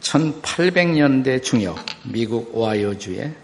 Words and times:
1800년대 0.00 1.42
중엽 1.42 1.76
미국 2.04 2.56
오하이오주에 2.56 3.34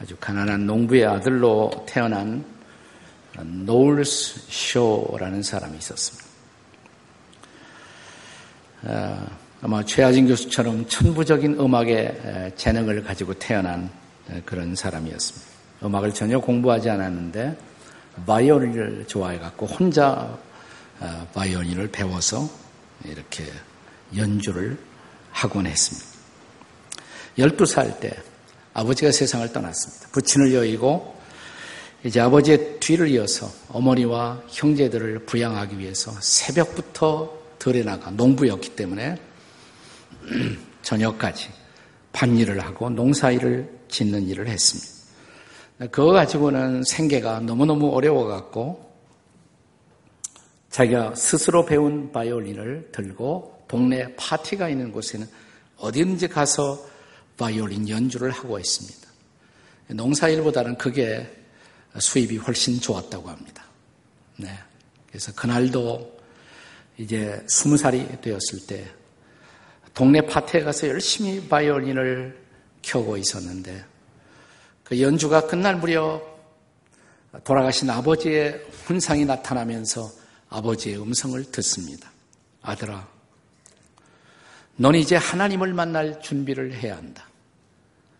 아주 0.00 0.16
가난한 0.20 0.66
농부의 0.66 1.06
아들로 1.06 1.84
태어난 1.86 2.44
노울스 3.42 4.46
쇼라는 4.48 5.42
사람이 5.42 5.76
있었습니다. 5.78 6.26
어, 8.84 9.26
아마 9.62 9.84
최하진 9.84 10.28
교수처럼 10.28 10.86
천부적인 10.86 11.58
음악의 11.58 12.52
재능을 12.56 13.02
가지고 13.02 13.34
태어난 13.34 13.90
그런 14.44 14.74
사람이었습니다. 14.74 15.46
음악을 15.82 16.12
전혀 16.12 16.38
공부하지 16.38 16.90
않았는데 16.90 17.56
바이올린을 18.26 19.04
좋아해갖고 19.06 19.66
혼자 19.66 20.38
어, 21.00 21.28
바이올린을 21.34 21.88
배워서 21.88 22.48
이렇게 23.04 23.44
연주를 24.16 24.78
하곤 25.36 25.66
했습니다. 25.66 26.06
12살 27.38 28.00
때 28.00 28.10
아버지가 28.72 29.12
세상을 29.12 29.52
떠났습니다. 29.52 30.08
부친을 30.12 30.54
여의고 30.54 31.14
이제 32.04 32.20
아버지의 32.20 32.80
뒤를 32.80 33.08
이어서 33.08 33.50
어머니와 33.68 34.42
형제들을 34.48 35.20
부양하기 35.26 35.78
위해서 35.78 36.12
새벽부터 36.20 37.36
들에 37.58 37.82
나가 37.82 38.10
농부였기 38.10 38.70
때문에 38.70 39.20
저녁까지 40.82 41.50
밭일을 42.12 42.60
하고 42.60 42.88
농사일을 42.88 43.68
짓는 43.88 44.28
일을 44.28 44.48
했습니다. 44.48 45.86
그거 45.90 46.12
가지고는 46.12 46.82
생계가 46.84 47.40
너무너무 47.40 47.94
어려워갖고 47.94 48.86
자기가 50.70 51.14
스스로 51.14 51.66
배운 51.66 52.10
바이올린을 52.12 52.88
들고 52.92 53.55
동네 53.68 54.14
파티가 54.16 54.68
있는 54.68 54.92
곳에는 54.92 55.26
어디든지 55.78 56.28
가서 56.28 56.86
바이올린 57.36 57.88
연주를 57.88 58.30
하고 58.30 58.58
있습니다. 58.58 59.06
농사일보다는 59.88 60.78
그게 60.78 61.30
수입이 61.98 62.38
훨씬 62.38 62.80
좋았다고 62.80 63.28
합니다. 63.28 63.64
네. 64.36 64.48
그래서 65.08 65.32
그날도 65.32 66.16
이제 66.98 67.42
스무 67.48 67.76
살이 67.76 68.06
되었을 68.20 68.66
때 68.66 68.86
동네 69.94 70.20
파티에 70.20 70.62
가서 70.62 70.88
열심히 70.88 71.46
바이올린을 71.48 72.38
켜고 72.82 73.16
있었는데 73.16 73.84
그 74.84 75.00
연주가 75.00 75.46
끝날 75.46 75.76
무렵 75.76 76.36
돌아가신 77.44 77.90
아버지의 77.90 78.64
훈상이 78.84 79.24
나타나면서 79.24 80.10
아버지의 80.48 81.00
음성을 81.00 81.42
듣습니다. 81.50 82.10
아들아, 82.62 83.08
넌 84.76 84.94
이제 84.94 85.16
하나님을 85.16 85.72
만날 85.72 86.20
준비를 86.20 86.74
해야 86.74 86.96
한다. 86.96 87.26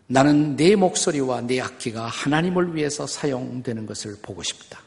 나는 0.07 0.57
내 0.57 0.77
목소리와 0.77 1.43
내 1.43 1.61
악기가 1.61 2.07
하나님을 2.07 2.75
위해서 2.75 3.07
사용되는 3.07 3.87
것을 3.87 4.17
보고 4.23 4.43
싶다. 4.43 4.81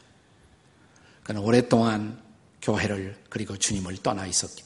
그는 1.23 1.41
오랫동안 1.41 2.19
교회를 2.61 3.15
그리고 3.29 3.57
주님을 3.57 3.97
떠나 3.97 4.25
있었기. 4.25 4.63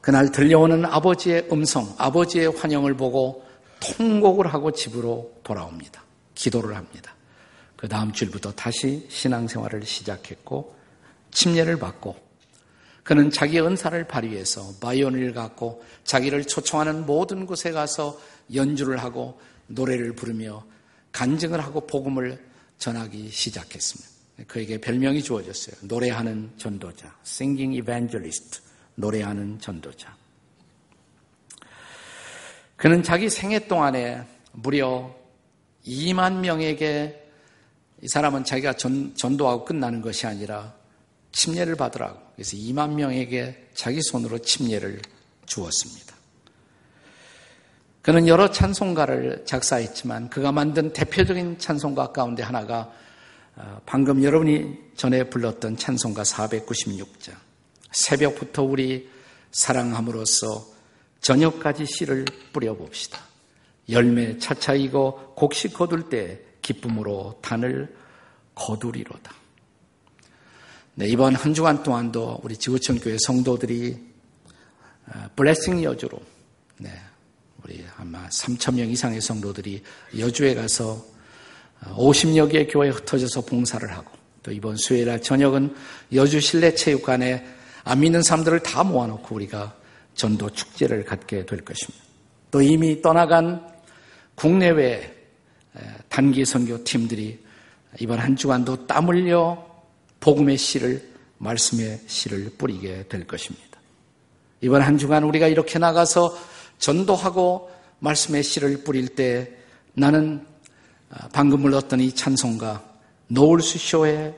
그날 0.00 0.30
들려오는 0.30 0.84
아버지의 0.84 1.48
음성, 1.50 1.94
아버지의 1.96 2.48
환영을 2.48 2.94
보고 2.94 3.44
통곡을 3.80 4.52
하고 4.52 4.70
집으로 4.70 5.32
돌아옵니다. 5.42 6.04
기도를 6.34 6.76
합니다. 6.76 7.14
그 7.76 7.88
다음 7.88 8.12
주일부터 8.12 8.52
다시 8.52 9.06
신앙생활을 9.08 9.84
시작했고 9.84 10.76
침례를 11.30 11.78
받고 11.78 12.23
그는 13.04 13.30
자기 13.30 13.60
은사를 13.60 14.02
발휘해서 14.04 14.74
바이오니를 14.80 15.34
갖고 15.34 15.84
자기를 16.04 16.46
초청하는 16.46 17.06
모든 17.06 17.44
곳에 17.46 17.70
가서 17.70 18.18
연주를 18.54 18.96
하고 18.96 19.38
노래를 19.66 20.14
부르며 20.14 20.64
간증을 21.12 21.60
하고 21.60 21.86
복음을 21.86 22.42
전하기 22.78 23.30
시작했습니다. 23.30 24.14
그에게 24.48 24.78
별명이 24.80 25.22
주어졌어요. 25.22 25.76
노래하는 25.82 26.50
전도자, 26.56 27.14
singing 27.24 27.76
evangelist, 27.76 28.60
노래하는 28.96 29.60
전도자. 29.60 30.16
그는 32.76 33.02
자기 33.02 33.28
생애 33.30 33.68
동안에 33.68 34.24
무려 34.52 35.14
2만 35.86 36.40
명에게 36.40 37.20
이 38.02 38.08
사람은 38.08 38.44
자기가 38.44 38.74
전, 38.74 39.14
전도하고 39.14 39.64
끝나는 39.64 40.00
것이 40.00 40.26
아니라 40.26 40.74
침례를 41.34 41.74
받으라고. 41.76 42.18
그래서 42.34 42.56
2만 42.56 42.94
명에게 42.94 43.68
자기 43.74 44.00
손으로 44.02 44.38
침례를 44.38 45.00
주었습니다. 45.46 46.14
그는 48.02 48.28
여러 48.28 48.50
찬송가를 48.50 49.44
작사했지만 49.46 50.30
그가 50.30 50.52
만든 50.52 50.92
대표적인 50.92 51.58
찬송가 51.58 52.12
가운데 52.12 52.42
하나가 52.42 52.92
어, 53.56 53.80
방금 53.86 54.22
여러분이 54.22 54.78
전에 54.96 55.24
불렀던 55.24 55.76
찬송가 55.76 56.22
496장. 56.22 57.34
새벽부터 57.92 58.64
우리 58.64 59.08
사랑함으로써 59.52 60.66
저녁까지 61.20 61.86
씨를 61.86 62.24
뿌려봅시다. 62.52 63.20
열매 63.90 64.38
차차이고 64.38 65.34
곡식 65.36 65.74
거둘 65.74 66.08
때 66.08 66.40
기쁨으로 66.62 67.38
단을 67.42 67.94
거두리로다. 68.54 69.43
네, 70.96 71.08
이번 71.08 71.34
한 71.34 71.52
주간 71.52 71.82
동안도 71.82 72.38
우리 72.44 72.56
지구촌 72.56 73.00
교회 73.00 73.16
성도들이 73.18 73.98
블레싱 75.34 75.78
어, 75.78 75.82
여주로 75.82 76.20
네, 76.78 76.88
우리 77.64 77.84
아마 77.96 78.28
3천 78.28 78.76
명 78.76 78.88
이상의 78.88 79.20
성도들이 79.20 79.82
여주에 80.16 80.54
가서 80.54 81.04
50여 81.80 82.48
개의 82.52 82.68
교회에 82.68 82.90
흩어져서 82.90 83.40
봉사를 83.40 83.90
하고 83.90 84.12
또 84.44 84.52
이번 84.52 84.76
수요일 84.76 85.20
저녁은 85.20 85.74
여주 86.12 86.40
실내 86.40 86.72
체육관에 86.72 87.44
안 87.82 87.98
믿는 87.98 88.22
사람들을 88.22 88.60
다 88.60 88.84
모아놓고 88.84 89.34
우리가 89.34 89.74
전도 90.14 90.50
축제를 90.50 91.04
갖게 91.04 91.44
될 91.44 91.64
것입니다. 91.64 92.04
또 92.52 92.62
이미 92.62 93.02
떠나간 93.02 93.66
국내외 94.36 95.12
단기 96.08 96.44
선교 96.44 96.84
팀들이 96.84 97.42
이번 97.98 98.20
한 98.20 98.36
주간도 98.36 98.86
땀 98.86 99.08
흘려 99.08 99.73
복음의 100.24 100.56
씨를 100.56 101.06
말씀의 101.36 102.00
씨를 102.06 102.52
뿌리게 102.56 103.08
될 103.08 103.26
것입니다. 103.26 103.78
이번 104.62 104.80
한 104.80 104.96
주간 104.96 105.22
우리가 105.22 105.48
이렇게 105.48 105.78
나가서 105.78 106.34
전도하고 106.78 107.70
말씀의 107.98 108.42
씨를 108.42 108.84
뿌릴 108.84 109.08
때 109.08 109.52
나는 109.92 110.46
아, 111.10 111.28
방금 111.28 111.60
불렀던 111.60 112.00
이 112.00 112.14
찬송가 112.14 112.82
노을수쇼의 113.28 114.34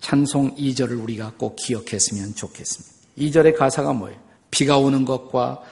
찬송 0.00 0.56
2절을 0.56 1.00
우리가 1.00 1.34
꼭 1.38 1.54
기억했으면 1.54 2.34
좋겠습니다. 2.34 2.96
2절의 3.18 3.56
가사가 3.56 3.92
뭐예요? 3.92 4.20
비가 4.50 4.78
오는 4.78 5.04
것과 5.04 5.62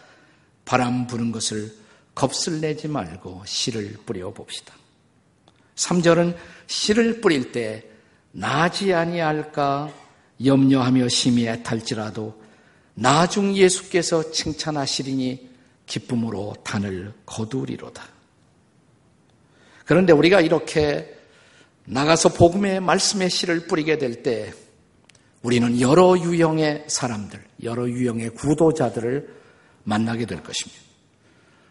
바람 0.65 1.09
부는 1.09 1.33
것을 1.33 1.75
겁을 2.15 2.61
내지 2.61 2.87
말고 2.87 3.43
씨를 3.45 3.97
뿌려 4.07 4.33
봅시다. 4.33 4.75
3절은 5.75 6.37
씨를 6.69 7.21
뿌릴 7.21 7.51
때 7.51 7.96
나지 8.39 8.93
아니할까 8.93 9.91
염려하며 10.45 11.09
심히 11.09 11.49
애탈지라도 11.49 12.39
나중 12.93 13.57
예수께서 13.57 14.31
칭찬하시리니 14.31 15.49
기쁨으로 15.87 16.55
단을 16.63 17.15
거두리로다. 17.25 18.07
그런데 19.87 20.13
우리가 20.13 20.43
이렇게 20.43 21.17
나가서 21.87 22.35
복음의 22.35 22.81
말씀의 22.81 23.31
씨를 23.31 23.67
뿌리게 23.69 23.97
될 23.97 24.23
때 24.23 24.53
우리는 25.43 25.81
여러 25.81 26.19
유형의 26.19 26.87
사람들, 26.89 27.43
여러 27.63 27.89
유형의 27.89 28.31
구도자들을 28.31 29.35
만나게 29.85 30.27
될 30.27 30.43
것입니다. 30.43 30.83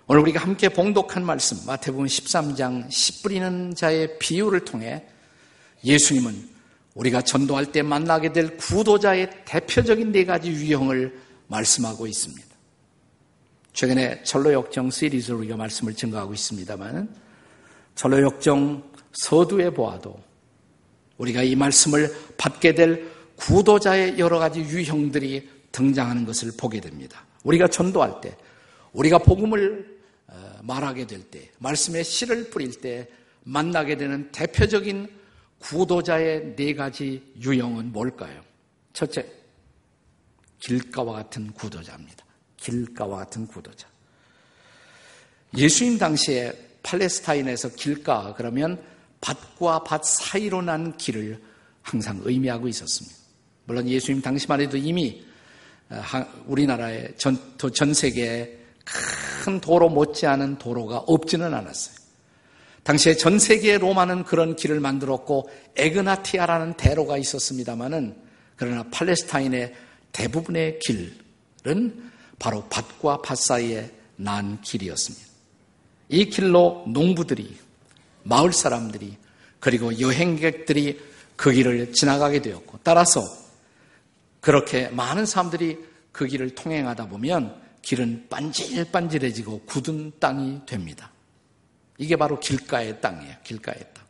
오늘 0.07 0.21
우리가 0.21 0.39
함께 0.39 0.69
봉독한 0.69 1.23
말씀, 1.25 1.57
마태복음 1.67 2.05
13장 2.05 2.89
씨 2.89 3.21
뿌리는 3.21 3.75
자의 3.75 4.17
비유를 4.17 4.65
통해 4.65 5.05
예수님은 5.83 6.54
우리가 6.95 7.21
전도할 7.21 7.71
때 7.71 7.81
만나게 7.81 8.33
될 8.33 8.57
구도자의 8.57 9.29
대표적인 9.45 10.11
네 10.11 10.25
가지 10.25 10.49
유형을 10.49 11.17
말씀하고 11.47 12.07
있습니다. 12.07 12.47
최근에 13.73 14.23
철로역정 14.23 14.89
시리즈로 14.89 15.39
우리가 15.39 15.57
말씀을 15.57 15.93
증거하고 15.93 16.33
있습니다만 16.33 17.13
철로역정 17.95 18.91
서두에 19.11 19.69
보아도 19.69 20.17
우리가 21.17 21.43
이 21.43 21.55
말씀을 21.55 22.13
받게 22.37 22.73
될 22.75 23.11
구도자의 23.35 24.17
여러 24.17 24.39
가지 24.39 24.61
유형들이 24.61 25.49
등장하는 25.71 26.25
것을 26.25 26.51
보게 26.57 26.79
됩니다. 26.79 27.25
우리가 27.43 27.67
전도할 27.67 28.21
때, 28.21 28.35
우리가 28.93 29.19
복음을 29.19 29.99
어, 30.27 30.59
말하게 30.63 31.05
될 31.05 31.21
때, 31.23 31.51
말씀의 31.59 32.03
씨를 32.03 32.49
뿌릴 32.49 32.79
때 32.79 33.07
만나게 33.43 33.97
되는 33.97 34.31
대표적인 34.31 35.09
구도자의 35.59 36.55
네 36.55 36.73
가지 36.73 37.33
유형은 37.41 37.91
뭘까요? 37.91 38.41
첫째, 38.93 39.25
길가와 40.59 41.13
같은 41.13 41.51
구도자입니다. 41.51 42.25
길가와 42.57 43.17
같은 43.17 43.47
구도자. 43.47 43.87
예수님 45.57 45.97
당시에 45.97 46.53
팔레스타인에서 46.83 47.69
길가 47.69 48.33
그러면 48.35 48.81
밭과 49.21 49.83
밭 49.83 50.03
사이로 50.03 50.61
난 50.61 50.95
길을 50.97 51.41
항상 51.81 52.19
의미하고 52.23 52.67
있었습니다. 52.67 53.15
물론 53.65 53.87
예수님 53.87 54.21
당시만 54.21 54.61
해도 54.61 54.77
이미 54.77 55.23
어, 55.89 56.01
우리나라의 56.45 57.13
전, 57.17 57.37
전 57.57 57.93
세계에 57.93 58.57
큰 59.43 59.59
도로 59.59 59.89
못지않은 59.89 60.57
도로가 60.57 60.99
없지는 60.99 61.53
않았어요. 61.53 62.04
당시에 62.85 63.15
전 63.15 63.39
세계의 63.39 63.79
로마는 63.79 64.25
그런 64.25 64.55
길을 64.55 64.79
만들었고 64.79 65.49
에그나티아라는 65.75 66.75
대로가 66.75 67.17
있었습니다마는 67.17 68.15
그러나 68.55 68.83
팔레스타인의 68.91 69.73
대부분의 70.11 70.79
길은 70.79 72.11
바로 72.37 72.63
밭과 72.69 73.23
밭 73.23 73.37
사이에 73.39 73.91
난 74.17 74.61
길이었습니다. 74.61 75.25
이 76.09 76.29
길로 76.29 76.85
농부들이 76.87 77.57
마을 78.21 78.53
사람들이 78.53 79.17
그리고 79.59 79.99
여행객들이 79.99 80.99
그 81.35 81.51
길을 81.51 81.91
지나가게 81.91 82.43
되었고 82.43 82.81
따라서 82.83 83.21
그렇게 84.41 84.89
많은 84.89 85.25
사람들이 85.25 85.79
그 86.11 86.27
길을 86.27 86.53
통행하다 86.53 87.09
보면 87.09 87.59
길은 87.81 88.27
반질반질해지고 88.29 89.63
굳은 89.65 90.13
땅이 90.19 90.67
됩니다. 90.67 91.11
이게 91.97 92.15
바로 92.15 92.39
길가의 92.39 92.99
땅이에요. 93.01 93.35
길가의 93.43 93.79
땅. 93.93 94.03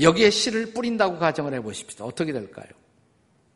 여기에 0.00 0.30
씨를 0.30 0.72
뿌린다고 0.72 1.18
가정을 1.18 1.54
해보십시오. 1.54 2.06
어떻게 2.06 2.32
될까요? 2.32 2.66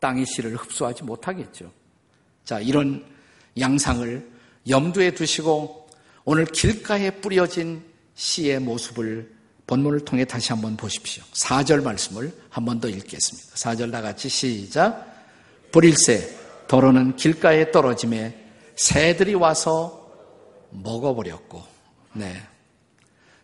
땅이 0.00 0.24
씨를 0.26 0.54
흡수하지 0.56 1.02
못하겠죠. 1.04 1.72
자, 2.44 2.60
이런 2.60 3.04
양상을 3.58 4.30
염두에 4.68 5.10
두시고 5.12 5.88
오늘 6.24 6.44
길가에 6.44 7.10
뿌려진 7.10 7.82
씨의 8.14 8.60
모습을 8.60 9.34
본문을 9.66 10.04
통해 10.04 10.24
다시 10.24 10.52
한번 10.52 10.76
보십시오. 10.76 11.22
4절 11.32 11.82
말씀을 11.82 12.32
한 12.48 12.64
번 12.64 12.80
더 12.80 12.88
읽겠습니다. 12.88 13.54
4절 13.54 13.90
다 13.92 14.00
같이 14.00 14.28
시작. 14.28 15.06
뿌릴새 15.72 16.36
도로는 16.68 17.16
길가에 17.16 17.70
떨어짐에 17.70 18.46
새들이 18.76 19.34
와서 19.34 20.10
먹어버렸고, 20.70 21.62
네. 22.14 22.40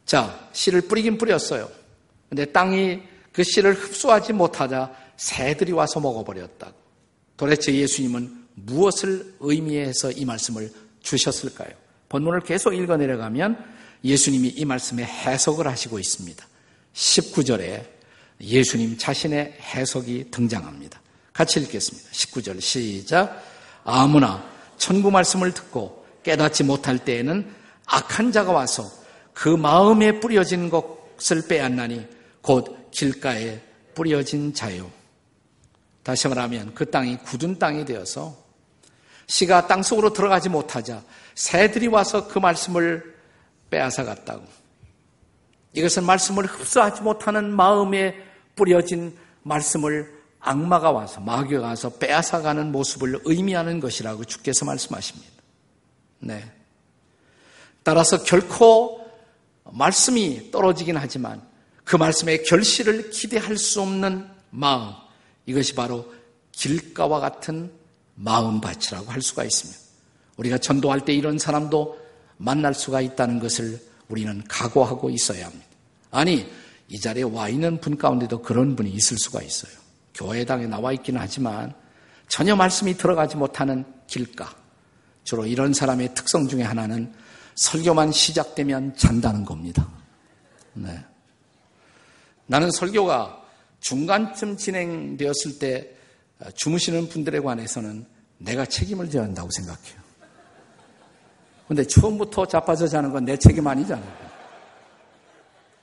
자, 0.07 0.49
씨를 0.53 0.83
뿌리긴 0.83 1.19
뿌렸어요. 1.19 1.71
근데 2.29 2.45
땅이 2.45 3.03
그 3.33 3.43
씨를 3.43 3.75
흡수하지 3.75 4.33
못하자 4.33 4.95
새들이 5.17 5.73
와서 5.73 6.01
먹어버렸다고. 6.01 6.75
도대체 7.37 7.75
예수님은 7.75 8.45
무엇을 8.55 9.35
의미해서 9.41 10.11
이 10.13 10.25
말씀을 10.25 10.71
주셨을까요? 11.01 11.71
본문을 12.09 12.41
계속 12.41 12.75
읽어 12.75 12.97
내려가면 12.97 13.59
예수님이 14.05 14.49
이 14.49 14.65
말씀에 14.65 15.03
해석을 15.03 15.67
하시고 15.67 15.99
있습니다. 15.99 16.47
19절에 16.95 17.85
예수님 18.41 18.99
자신의 18.99 19.57
해석이 19.61 20.31
등장합니다. 20.31 21.01
같이 21.33 21.61
읽겠습니다. 21.61 22.09
19절 22.11 22.61
시작. 22.61 23.43
아무나 23.85 24.49
천구 24.77 25.11
말씀을 25.11 25.53
듣고 25.53 26.07
깨닫지 26.23 26.65
못할 26.65 26.99
때에는 26.99 27.51
악한 27.87 28.33
자가 28.33 28.53
와서 28.53 28.91
그 29.35 29.49
마음에 29.49 30.21
뿌려진 30.21 30.71
것을 30.71 31.47
빼앗나니 31.47 32.07
곧 32.41 32.91
길가에 32.91 33.61
뿌려진 33.95 34.55
자요. 34.55 34.91
다시 36.03 36.29
말하면 36.29 36.75
그 36.75 36.91
땅이 36.91 37.19
굳은 37.19 37.59
땅이 37.59 37.85
되어서 37.85 38.37
씨가 39.27 39.67
땅 39.67 39.83
속으로 39.83 40.13
들어가지 40.13 40.49
못하자 40.49 41.03
새들이 41.35 41.89
와서 41.89 42.29
그 42.29 42.39
말씀을 42.39 43.15
빼앗아 43.71 44.05
갔다고. 44.05 44.45
이것은 45.73 46.05
말씀을 46.05 46.47
흡수하지 46.47 47.03
못하는 47.03 47.51
마음에 47.51 48.15
뿌려진 48.55 49.17
말씀을 49.43 50.15
악마가 50.39 50.93
와서 50.93 51.21
마귀가 51.21 51.63
와서 51.63 51.89
빼앗아 51.89 52.43
가는 52.43 52.71
모습을 52.71 53.21
의미하는 53.25 53.81
것이라고 53.81 54.25
주께서 54.25 54.65
말씀하십니다. 54.65 55.33
네. 56.21 56.53
따라서 57.83 58.23
결코 58.23 59.04
말씀이 59.73 60.51
떨어지긴 60.51 60.97
하지만 60.97 61.43
그 61.85 61.97
말씀의 61.97 62.45
결실을 62.45 63.11
기대할 63.11 63.57
수 63.57 63.83
없는 63.83 64.27
마음, 64.51 64.93
이것이 65.47 65.75
바로 65.75 66.13
길가와 66.53 67.21
같은 67.21 67.73
마음밭이라고 68.15 69.11
할 69.11 69.21
수가 69.21 69.45
있습니다. 69.45 69.81
우리가 70.37 70.59
전도할 70.59 71.05
때 71.05 71.13
이런 71.13 71.39
사람도 71.39 71.99
만날 72.37 72.75
수가 72.75 73.01
있다는 73.01 73.39
것을 73.41 73.81
우리는 74.09 74.43
각오하고 74.49 75.11
있어야 75.11 75.47
합니다. 75.47 75.67
아니, 76.11 76.51
이 76.89 77.01
자리에 77.01 77.25
와 77.25 77.49
있는 77.49 77.81
분 77.81 77.97
가운데도 77.97 78.43
그런 78.43 78.77
분이 78.77 78.91
있을 78.91 79.19
수가 79.19 79.43
있어요. 79.43 79.73
교회당에 80.15 80.67
나와 80.67 80.93
있기는 80.93 81.21
하지만 81.21 81.75
전혀 82.29 82.55
말씀이 82.55 82.97
들어가지 82.97 83.37
못하는 83.37 83.85
길가. 84.07 84.55
주로 85.25 85.47
이런 85.47 85.73
사람의 85.73 86.15
특성 86.15 86.47
중에 86.47 86.63
하나는 86.63 87.13
설교만 87.55 88.13
시작되면 88.13 88.97
잔다는 88.97 89.45
겁니다. 89.45 89.89
네. 90.73 91.05
나는 92.47 92.71
설교가 92.71 93.43
중간쯤 93.81 94.57
진행되었을 94.57 95.59
때 95.59 95.95
주무시는 96.55 97.09
분들에 97.09 97.41
관해서는 97.41 98.07
내가 98.39 98.65
책임을 98.65 99.09
져야 99.11 99.25
한다고 99.25 99.49
생각해요. 99.51 100.05
근데 101.69 101.87
처음부터 101.87 102.47
자빠져 102.47 102.87
자는 102.87 103.11
건 103.13 103.25
내 103.25 103.37
책임 103.37 103.67
아니잖아요. 103.67 104.35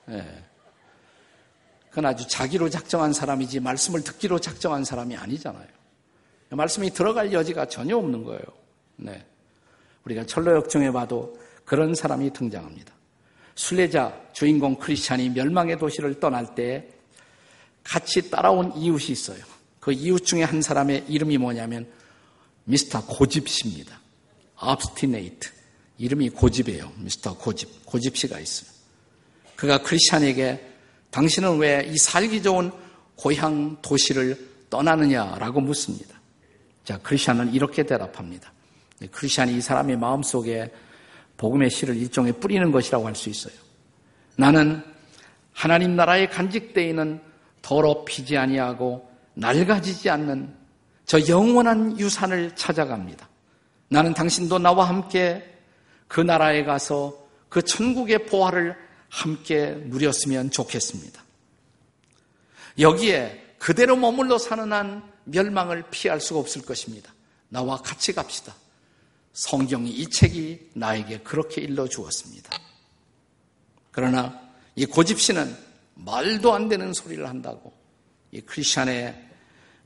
네. 0.06 0.44
그건 1.88 2.06
아주 2.06 2.26
자기로 2.26 2.70
작정한 2.70 3.12
사람이지 3.12 3.60
말씀을 3.60 4.02
듣기로 4.02 4.38
작정한 4.38 4.84
사람이 4.84 5.16
아니잖아요. 5.16 5.66
말씀이 6.50 6.90
들어갈 6.90 7.32
여지가 7.32 7.66
전혀 7.66 7.96
없는 7.96 8.24
거예요. 8.24 8.42
네. 8.96 9.24
우리가 10.04 10.26
철로역정에 10.26 10.90
봐도 10.92 11.38
그런 11.72 11.94
사람이 11.94 12.34
등장합니다. 12.34 12.92
순례자 13.54 14.14
주인공 14.34 14.76
크리스찬이 14.76 15.30
멸망의 15.30 15.78
도시를 15.78 16.20
떠날 16.20 16.54
때 16.54 16.86
같이 17.82 18.28
따라온 18.30 18.76
이웃이 18.76 19.12
있어요. 19.12 19.42
그 19.80 19.90
이웃 19.90 20.18
중에 20.18 20.42
한 20.42 20.60
사람의 20.60 21.06
이름이 21.08 21.38
뭐냐면 21.38 21.90
미스터 22.64 23.06
고집씨입니다. 23.06 23.98
obstinate. 24.62 25.50
이름이 25.96 26.28
고집이에요. 26.28 26.92
미스터 26.98 27.38
고집. 27.38 27.86
고집씨가 27.86 28.38
있어요. 28.38 28.70
그가 29.56 29.78
크리스찬에게 29.80 30.60
당신은 31.10 31.56
왜 31.56 31.88
이 31.90 31.96
살기 31.96 32.42
좋은 32.42 32.70
고향 33.16 33.80
도시를 33.80 34.36
떠나느냐라고 34.68 35.62
묻습니다. 35.62 36.20
자, 36.84 36.98
크리스찬은 36.98 37.54
이렇게 37.54 37.82
대답합니다. 37.86 38.52
크리스찬이 39.10 39.56
이 39.56 39.62
사람의 39.62 39.96
마음속에 39.96 40.70
복음의 41.42 41.70
씨를 41.70 41.96
일종의 41.96 42.34
뿌리는 42.34 42.70
것이라고 42.70 43.04
할 43.04 43.16
수 43.16 43.28
있어요. 43.28 43.54
나는 44.36 44.82
하나님 45.52 45.96
나라에 45.96 46.28
간직되어 46.28 46.84
있는 46.84 47.20
더럽히지 47.62 48.36
아니하고 48.36 49.10
낡아지지 49.34 50.08
않는 50.08 50.54
저 51.04 51.26
영원한 51.26 51.98
유산을 51.98 52.54
찾아갑니다. 52.54 53.28
나는 53.88 54.14
당신도 54.14 54.60
나와 54.60 54.88
함께 54.88 55.44
그 56.06 56.20
나라에 56.20 56.64
가서 56.64 57.12
그 57.48 57.60
천국의 57.60 58.26
보화를 58.26 58.76
함께 59.08 59.74
누렸으면 59.86 60.52
좋겠습니다. 60.52 61.22
여기에 62.78 63.56
그대로 63.58 63.96
머물러 63.96 64.38
사는 64.38 64.72
한 64.72 65.02
멸망을 65.24 65.84
피할 65.90 66.20
수가 66.20 66.38
없을 66.38 66.62
것입니다. 66.62 67.12
나와 67.48 67.76
같이 67.78 68.12
갑시다. 68.12 68.54
성경이 69.32 69.90
이 69.90 70.08
책이 70.10 70.70
나에게 70.74 71.20
그렇게 71.20 71.60
일러 71.62 71.88
주었습니다. 71.88 72.50
그러나 73.90 74.40
이 74.74 74.86
고집씨는 74.86 75.56
말도 75.94 76.52
안 76.52 76.68
되는 76.68 76.92
소리를 76.92 77.26
한다고 77.28 77.72
이 78.30 78.40
크리스천의 78.40 79.30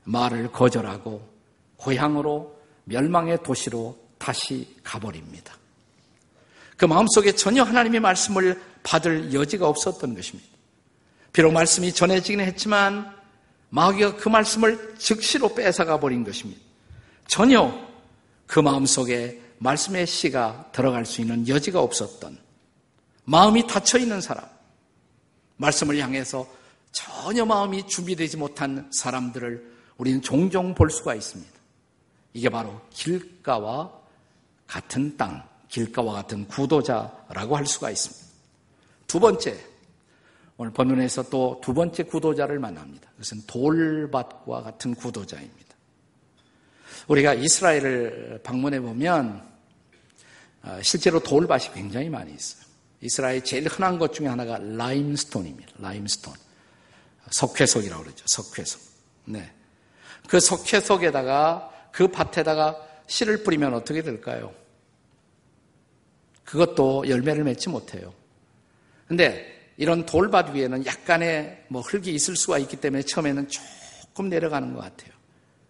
말을 0.03 0.51
거절하고 0.51 1.27
고향으로 1.75 2.57
멸망의 2.85 3.43
도시로 3.43 3.97
다시 4.17 4.75
가버립니다. 4.83 5.57
그 6.77 6.85
마음속에 6.85 7.33
전혀 7.33 7.63
하나님의 7.63 7.99
말씀을 7.99 8.61
받을 8.83 9.33
여지가 9.33 9.67
없었던 9.67 10.15
것입니다. 10.15 10.49
비록 11.33 11.51
말씀이 11.51 11.93
전해지긴 11.93 12.39
했지만 12.39 13.13
마귀가 13.69 14.15
그 14.15 14.29
말씀을 14.29 14.95
즉시로 14.97 15.53
뺏어가 15.53 15.99
버린 15.99 16.23
것입니다. 16.23 16.61
전혀 17.27 17.86
그 18.47 18.59
마음속에 18.59 19.39
말씀의 19.59 20.07
씨가 20.07 20.69
들어갈 20.71 21.05
수 21.05 21.21
있는 21.21 21.47
여지가 21.47 21.81
없었던 21.81 22.37
마음이 23.25 23.67
닫혀 23.67 23.99
있는 23.99 24.21
사람, 24.21 24.45
말씀을 25.57 25.97
향해서 25.99 26.47
전혀 26.91 27.45
마음이 27.45 27.87
준비되지 27.87 28.37
못한 28.37 28.89
사람들을 28.91 29.77
우리는 29.97 30.21
종종 30.21 30.73
볼 30.73 30.89
수가 30.89 31.13
있습니다. 31.13 31.51
이게 32.33 32.49
바로 32.49 32.79
길가와 32.91 33.91
같은 34.65 35.17
땅, 35.17 35.47
길가와 35.67 36.13
같은 36.13 36.47
구도자라고 36.47 37.57
할 37.57 37.65
수가 37.65 37.91
있습니다. 37.91 38.25
두 39.07 39.19
번째, 39.19 39.57
오늘 40.57 40.71
본문에서 40.71 41.23
또 41.29 41.59
두 41.61 41.73
번째 41.73 42.03
구도자를 42.03 42.59
만납니다. 42.59 43.09
그것은 43.11 43.41
돌밭과 43.45 44.63
같은 44.63 44.95
구도자입니다. 44.95 45.66
우리가 47.07 47.33
이스라엘을 47.33 48.41
방문해 48.43 48.79
보면 48.79 49.47
어, 50.63 50.79
실제로 50.81 51.19
돌밭이 51.19 51.73
굉장히 51.73 52.09
많이 52.09 52.33
있어요. 52.33 52.65
이스라엘 53.01 53.43
제일 53.43 53.67
흔한 53.67 53.97
것 53.97 54.13
중에 54.13 54.27
하나가 54.27 54.57
라임스톤입니다. 54.57 55.73
라임스톤. 55.79 56.33
석회석이라고 57.29 58.03
그러죠. 58.03 58.25
석회석. 58.27 58.81
네. 59.25 59.51
그 60.27 60.39
석회석에다가 60.39 61.89
그 61.91 62.07
밭에다가 62.07 62.75
씨를 63.07 63.43
뿌리면 63.43 63.73
어떻게 63.73 64.01
될까요? 64.01 64.53
그것도 66.43 67.07
열매를 67.07 67.43
맺지 67.43 67.69
못해요. 67.69 68.13
근데 69.07 69.71
이런 69.77 70.05
돌밭 70.05 70.53
위에는 70.53 70.85
약간의 70.85 71.65
뭐 71.69 71.81
흙이 71.81 72.13
있을 72.13 72.35
수가 72.35 72.57
있기 72.57 72.77
때문에 72.77 73.03
처음에는 73.03 73.47
조금 73.47 74.29
내려가는 74.29 74.73
것 74.73 74.81
같아요. 74.81 75.11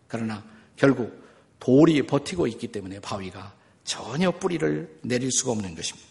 그러나 0.07 0.43
결국 0.75 1.26
돌이 1.59 2.05
버티고 2.05 2.47
있기 2.47 2.67
때문에 2.67 2.99
바위가 2.99 3.53
전혀 3.83 4.31
뿌리를 4.31 4.99
내릴 5.01 5.31
수가 5.31 5.51
없는 5.51 5.75
것입니다. 5.75 6.07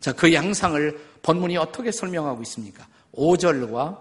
자, 0.00 0.12
그 0.12 0.32
양상을 0.32 0.98
본문이 1.22 1.56
어떻게 1.56 1.92
설명하고 1.92 2.42
있습니까? 2.42 2.86
5절과 3.14 3.98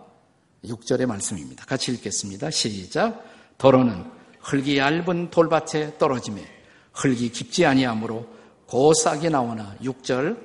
6절의 0.63 1.05
말씀입니다. 1.05 1.65
같이 1.65 1.91
읽겠습니다. 1.93 2.51
시작. 2.51 3.23
더러는 3.57 4.05
흙이 4.41 4.77
얇은 4.77 5.29
돌밭에 5.29 5.97
떨어짐에 5.97 6.45
흙이 6.93 7.29
깊지 7.29 7.65
아니하므로 7.65 8.27
고싹이 8.67 9.29
나오나 9.29 9.75
6절 9.81 10.37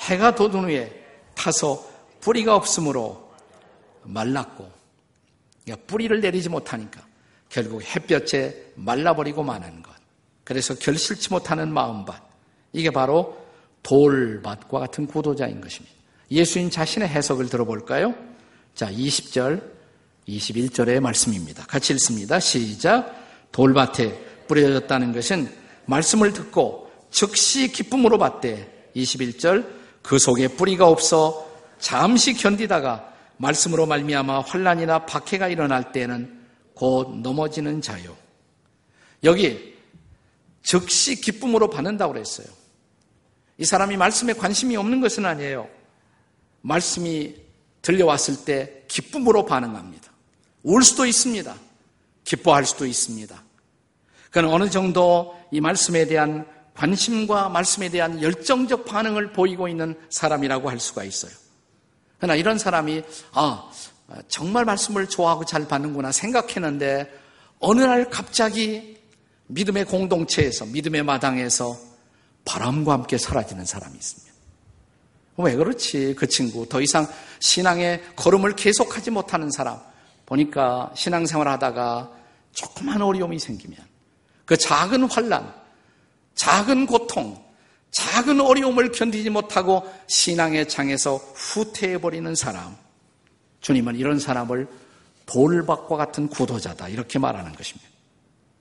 해가 0.00 0.34
돋은 0.34 0.64
후에 0.64 1.04
타서 1.34 1.86
뿌리가 2.20 2.54
없으므로 2.54 3.32
말랐고 4.02 4.70
그러니까 5.64 5.86
뿌리를 5.86 6.20
내리지 6.20 6.48
못하니까 6.48 7.00
결국 7.52 7.82
햇볕에 7.82 8.72
말라버리고 8.76 9.42
마는 9.42 9.82
것. 9.82 9.92
그래서 10.42 10.74
결실치 10.74 11.28
못하는 11.30 11.70
마음밭. 11.70 12.16
이게 12.72 12.90
바로 12.90 13.36
돌밭과 13.82 14.78
같은 14.80 15.06
구도자인 15.06 15.60
것입니다. 15.60 15.94
예수님 16.30 16.70
자신의 16.70 17.08
해석을 17.08 17.50
들어볼까요? 17.50 18.14
자, 18.74 18.90
20절, 18.90 19.62
21절의 20.26 21.00
말씀입니다. 21.00 21.66
같이 21.66 21.92
읽습니다. 21.92 22.40
시작. 22.40 23.14
돌밭에 23.52 24.46
뿌려졌다는 24.48 25.12
것은 25.12 25.54
말씀을 25.84 26.32
듣고 26.32 26.90
즉시 27.10 27.70
기쁨으로 27.70 28.16
받되 28.16 28.90
21절 28.96 29.68
그 30.00 30.18
속에 30.18 30.48
뿌리가 30.48 30.88
없어 30.88 31.46
잠시 31.78 32.32
견디다가 32.32 33.12
말씀으로 33.36 33.84
말미암아 33.84 34.40
환란이나 34.40 35.04
박해가 35.04 35.48
일어날 35.48 35.92
때는 35.92 36.41
곧 36.82 37.20
넘어지는 37.20 37.80
자요. 37.80 38.16
여기 39.22 39.78
즉시 40.64 41.20
기쁨으로 41.20 41.70
받는다고 41.70 42.12
그랬어요. 42.12 42.48
이 43.56 43.64
사람이 43.64 43.96
말씀에 43.96 44.32
관심이 44.32 44.74
없는 44.74 45.00
것은 45.00 45.24
아니에요. 45.24 45.68
말씀이 46.62 47.36
들려왔을 47.82 48.44
때 48.44 48.82
기쁨으로 48.88 49.46
반응합니다. 49.46 50.10
울 50.64 50.82
수도 50.82 51.06
있습니다. 51.06 51.54
기뻐할 52.24 52.66
수도 52.66 52.84
있습니다. 52.84 53.40
그는 54.32 54.48
어느 54.48 54.68
정도 54.68 55.38
이 55.52 55.60
말씀에 55.60 56.06
대한 56.06 56.48
관심과 56.74 57.48
말씀에 57.50 57.90
대한 57.90 58.20
열정적 58.20 58.86
반응을 58.86 59.32
보이고 59.32 59.68
있는 59.68 59.96
사람이라고 60.08 60.68
할 60.68 60.80
수가 60.80 61.04
있어요. 61.04 61.30
그러나 62.18 62.34
이런 62.34 62.58
사람이, 62.58 63.04
아, 63.34 63.70
정말 64.28 64.64
말씀을 64.64 65.08
좋아하고 65.08 65.44
잘 65.44 65.66
받는구나 65.66 66.12
생각했는데, 66.12 67.10
어느 67.58 67.80
날 67.80 68.10
갑자기 68.10 68.98
믿음의 69.46 69.84
공동체에서, 69.86 70.66
믿음의 70.66 71.02
마당에서 71.02 71.78
바람과 72.44 72.92
함께 72.92 73.18
사라지는 73.18 73.64
사람이 73.64 73.94
있습니다. 73.94 74.32
왜 75.38 75.56
그렇지? 75.56 76.14
그 76.16 76.26
친구. 76.28 76.68
더 76.68 76.80
이상 76.80 77.06
신앙의 77.38 78.02
걸음을 78.16 78.56
계속하지 78.56 79.10
못하는 79.10 79.50
사람. 79.50 79.78
보니까 80.26 80.92
신앙생활 80.94 81.48
하다가 81.48 82.10
조그만 82.52 83.02
어려움이 83.02 83.38
생기면 83.38 83.78
그 84.44 84.56
작은 84.56 85.04
환란, 85.04 85.52
작은 86.34 86.86
고통, 86.86 87.42
작은 87.90 88.40
어려움을 88.40 88.92
견디지 88.92 89.30
못하고 89.30 89.84
신앙의 90.06 90.68
장에서 90.68 91.16
후퇴해 91.16 92.00
버리는 92.00 92.34
사람. 92.34 92.76
주님은 93.62 93.96
이런 93.96 94.18
사람을 94.18 94.68
돌박과 95.26 95.96
같은 95.96 96.28
구도자다. 96.28 96.88
이렇게 96.88 97.18
말하는 97.18 97.52
것입니다. 97.52 97.88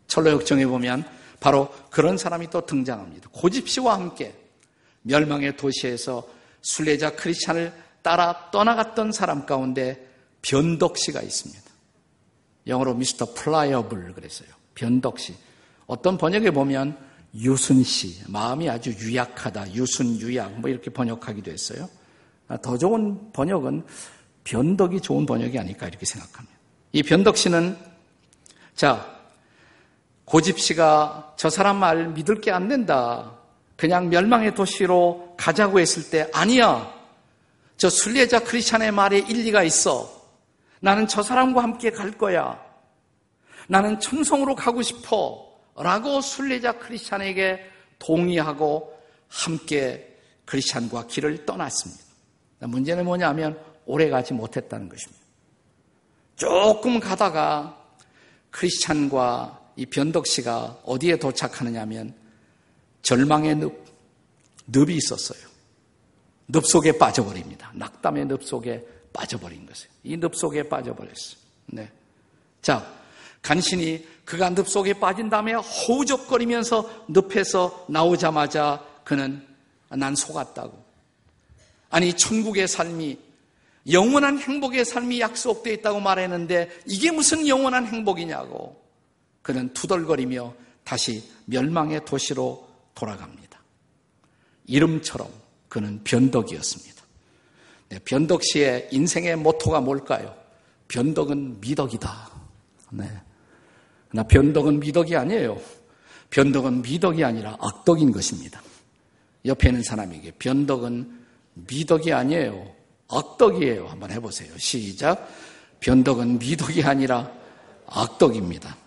철로역정에 0.08 0.66
보면 0.66 1.06
바로 1.40 1.74
그런 1.90 2.18
사람이 2.18 2.50
또 2.50 2.66
등장합니다. 2.66 3.30
고집시와 3.34 3.96
함께 3.96 4.34
멸망의 5.02 5.58
도시에서 5.58 6.28
순례자 6.62 7.16
크리스찬을 7.16 7.74
따라 8.02 8.50
떠나갔던 8.52 9.12
사람 9.12 9.46
가운데 9.46 10.08
변덕씨가 10.44 11.22
있습니다. 11.22 11.64
영어로 12.68 12.94
Mr. 12.94 13.34
Pliable 13.34 14.14
그랬어요. 14.14 14.50
변덕씨. 14.76 15.36
어떤 15.88 16.18
번역에 16.18 16.52
보면 16.52 16.98
유순씨, 17.34 18.26
마음이 18.28 18.70
아주 18.70 18.92
유약하다, 18.92 19.74
유순 19.74 20.20
유약, 20.20 20.60
뭐 20.60 20.70
이렇게 20.70 20.90
번역하기도 20.92 21.52
했어요. 21.52 21.90
아, 22.48 22.58
더 22.58 22.78
좋은 22.78 23.32
번역은 23.32 23.84
변덕이 24.44 25.02
좋은 25.02 25.26
번역이 25.26 25.58
아닐까 25.58 25.88
이렇게 25.88 26.06
생각합니다. 26.06 26.58
이 26.94 27.04
변덕 27.04 27.38
씨는 27.38 27.78
자, 28.76 29.06
고집 30.26 30.60
씨가 30.60 31.34
저 31.38 31.50
사람 31.50 31.78
말 31.78 32.08
믿을 32.10 32.42
게 32.42 32.52
안 32.52 32.68
된다. 32.68 33.38
그냥 33.76 34.10
멸망의 34.10 34.54
도시로 34.56 35.36
가자고 35.38 35.80
했을 35.80 36.10
때 36.10 36.30
아니야. 36.34 36.94
저 37.78 37.90
순례자 37.90 38.40
크리스찬의 38.44 38.92
말에 38.92 39.20
일리가 39.20 39.64
있어. 39.64 40.22
나는 40.80 41.08
저 41.08 41.24
사람과 41.24 41.64
함께 41.64 41.90
갈 41.90 42.12
거야. 42.12 42.64
나는 43.68 44.00
천성으로 44.00 44.56
가고 44.56 44.82
싶어. 44.82 45.50
라고 45.76 46.22
순례자 46.22 46.74
크리스찬에게 46.74 47.66
동의하고 47.98 48.98
함께 49.30 50.16
크리스찬과 50.46 51.08
길을 51.08 51.46
떠났습니다. 51.46 52.04
문제는 52.60 53.06
뭐냐면 53.06 53.58
오래 53.86 54.10
가지 54.10 54.34
못했다는 54.34 54.90
것입니다. 54.90 55.22
조금 56.36 57.00
가다가 57.00 57.78
크리스찬과 58.50 59.60
이 59.76 59.86
변덕 59.86 60.28
씨가 60.28 60.82
어디에 60.84 61.18
도착하느냐 61.18 61.82
하면 61.82 62.14
절망의 63.02 63.56
늪, 63.56 63.86
늪이 64.68 64.96
있었어요. 64.96 65.50
늪 66.48 66.66
속에 66.66 66.98
빠져버립니다. 66.98 67.72
낙담의 67.76 68.26
늪 68.28 68.44
속에 68.44 68.86
빠져버린 69.14 69.66
것이에요. 69.66 69.92
이 70.04 70.18
늪 70.18 70.36
속에 70.36 70.68
빠져버렸어요. 70.68 71.38
네. 71.68 71.90
자, 72.62 72.86
간신히 73.42 74.06
그가 74.26 74.50
늪 74.54 74.68
속에 74.68 74.94
빠진 74.94 75.30
다음에 75.30 75.54
허우적거리면서 75.54 77.06
늪에서 77.08 77.86
나오자마자 77.90 78.86
그는 79.04 79.46
난 79.90 80.16
속았다고. 80.16 80.84
아니, 81.90 82.14
천국의 82.14 82.68
삶이 82.68 83.18
영원한 83.90 84.38
행복의 84.38 84.86
삶이 84.86 85.20
약속되어 85.22 85.74
있다고 85.74 86.00
말했는데 86.00 86.70
이게 86.86 87.12
무슨 87.12 87.48
영원한 87.48 87.88
행복이냐고. 87.88 88.80
그는 89.42 89.74
투덜거리며 89.74 90.54
다시 90.84 91.24
멸망의 91.46 92.06
도시로 92.06 92.68
돌아갑니다. 92.94 93.60
이름처럼 94.68 95.28
그는 95.68 96.02
변덕이었습니다. 96.04 97.02
네, 97.90 98.00
변덕 98.06 98.44
씨의 98.44 98.90
인생의 98.92 99.36
모토가 99.38 99.82
뭘까요? 99.82 100.36
변덕은 100.88 101.60
미덕이다. 101.60 102.30
네. 102.92 103.06
나 104.14 104.24
변덕은 104.24 104.80
미덕이 104.80 105.16
아니에요. 105.16 105.60
변덕은 106.30 106.82
미덕이 106.82 107.24
아니라 107.24 107.58
악덕인 107.60 108.12
것입니다. 108.12 108.62
옆에 109.46 109.70
있는 109.70 109.84
사람에게 109.84 110.32
변덕은 110.32 111.20
미덕이 111.54 112.14
아니에요. 112.14 112.81
악덕이에요. 113.12 113.88
한번 113.88 114.12
해보세요. 114.12 114.58
시작. 114.58 115.28
변덕은 115.80 116.40
미덕이 116.40 116.84
아니라 116.84 117.32
악덕입니다. 117.88 118.78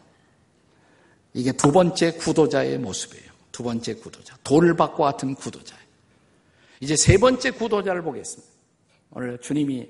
이게 1.34 1.52
두 1.52 1.72
번째 1.72 2.12
구도자의 2.12 2.78
모습이에요. 2.78 3.30
두 3.52 3.62
번째 3.62 3.94
구도자. 3.94 4.36
돌밭과 4.44 4.96
같은 5.04 5.34
구도자. 5.34 5.76
이제 6.80 6.96
세 6.96 7.18
번째 7.18 7.50
구도자를 7.52 8.02
보겠습니다. 8.02 8.52
오늘 9.10 9.38
주님이 9.40 9.88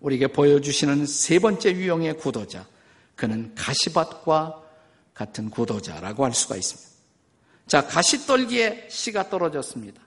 우리에게 0.00 0.28
보여주시는 0.28 1.06
세 1.06 1.38
번째 1.38 1.72
유형의 1.72 2.18
구도자. 2.18 2.66
그는 3.14 3.54
가시밭과 3.54 4.62
같은 5.14 5.48
구도자라고 5.50 6.24
할 6.24 6.34
수가 6.34 6.56
있습니다. 6.56 6.90
자, 7.66 7.86
가시떨기에 7.86 8.88
씨가 8.90 9.30
떨어졌습니다. 9.30 10.00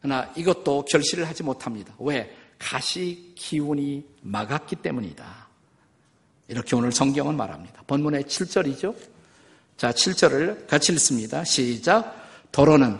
그러나 0.00 0.32
이것도 0.36 0.84
결실을 0.84 1.26
하지 1.28 1.42
못합니다. 1.42 1.94
왜? 1.98 2.34
가시 2.58 3.32
기운이 3.34 4.04
막았기 4.22 4.76
때문이다. 4.76 5.46
이렇게 6.48 6.76
오늘 6.76 6.92
성경은 6.92 7.36
말합니다. 7.36 7.82
본문의 7.86 8.24
7절이죠. 8.24 8.94
자, 9.76 9.92
7절을 9.92 10.66
같이 10.66 10.92
읽습니다. 10.92 11.44
시작. 11.44 12.14
도로는 12.52 12.98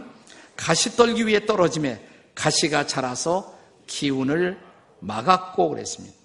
가시 0.57 0.97
떨기 0.97 1.27
위해 1.27 1.45
떨어짐에 1.47 2.07
가시가 2.35 2.87
자라서 2.87 3.57
기운을 3.87 4.59
막았고 5.01 5.71
그랬습니다. 5.71 6.17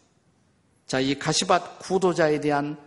자, 0.88 1.00
이 1.00 1.18
가시밭 1.18 1.80
구도자에 1.80 2.42
대한 2.42 2.78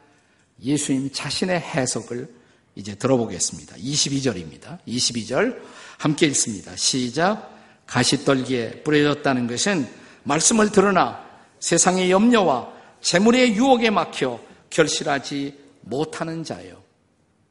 예수님 0.63 1.11
자신의 1.13 1.61
해석을 1.61 2.29
이제 2.75 2.95
들어보겠습니다. 2.95 3.77
22절입니다. 3.77 4.79
22절 4.87 5.61
함께 5.99 6.27
읽습니다. 6.27 6.75
시작. 6.77 7.55
가시떨기에 7.87 8.83
뿌려졌다는 8.83 9.47
것은 9.47 10.04
말씀을 10.25 10.71
들으나 10.71 11.25
세상의 11.61 12.11
염려와 12.11 12.73
재물의 13.00 13.54
유혹에 13.54 13.90
막혀 13.90 14.40
결실하지 14.71 15.59
못하는 15.83 16.43
자예요. 16.43 16.83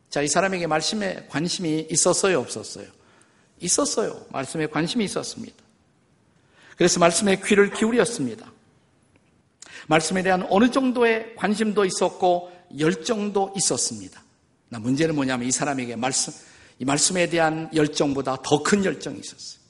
자, 0.10 0.22
이 0.22 0.28
사람에게 0.28 0.68
말씀에 0.68 1.28
관심이 1.30 1.88
있었어요, 1.90 2.40
없었어요? 2.40 2.86
있었어요. 3.60 4.26
말씀에 4.30 4.68
관심이 4.68 5.06
있었습니다. 5.06 5.56
그래서 6.78 7.00
말씀에 7.00 7.42
귀를 7.46 7.72
기울였습니다. 7.72 8.52
말씀에 9.88 10.24
대한 10.24 10.46
어느 10.50 10.70
정도의 10.70 11.36
관심도 11.36 11.86
있었고 11.86 12.52
열정도 12.80 13.54
있었습니다. 13.56 14.22
나 14.70 14.80
문제는 14.80 15.16
뭐냐면 15.16 15.48
이 15.48 15.52
사람에게 15.52 15.96
말씀, 15.96 16.34
이 16.80 16.86
말씀에 16.86 17.30
대한 17.30 17.70
열정보다 17.74 18.38
더 18.44 18.64
큰 18.64 18.84
열정이 18.84 19.20
있었어요. 19.20 19.62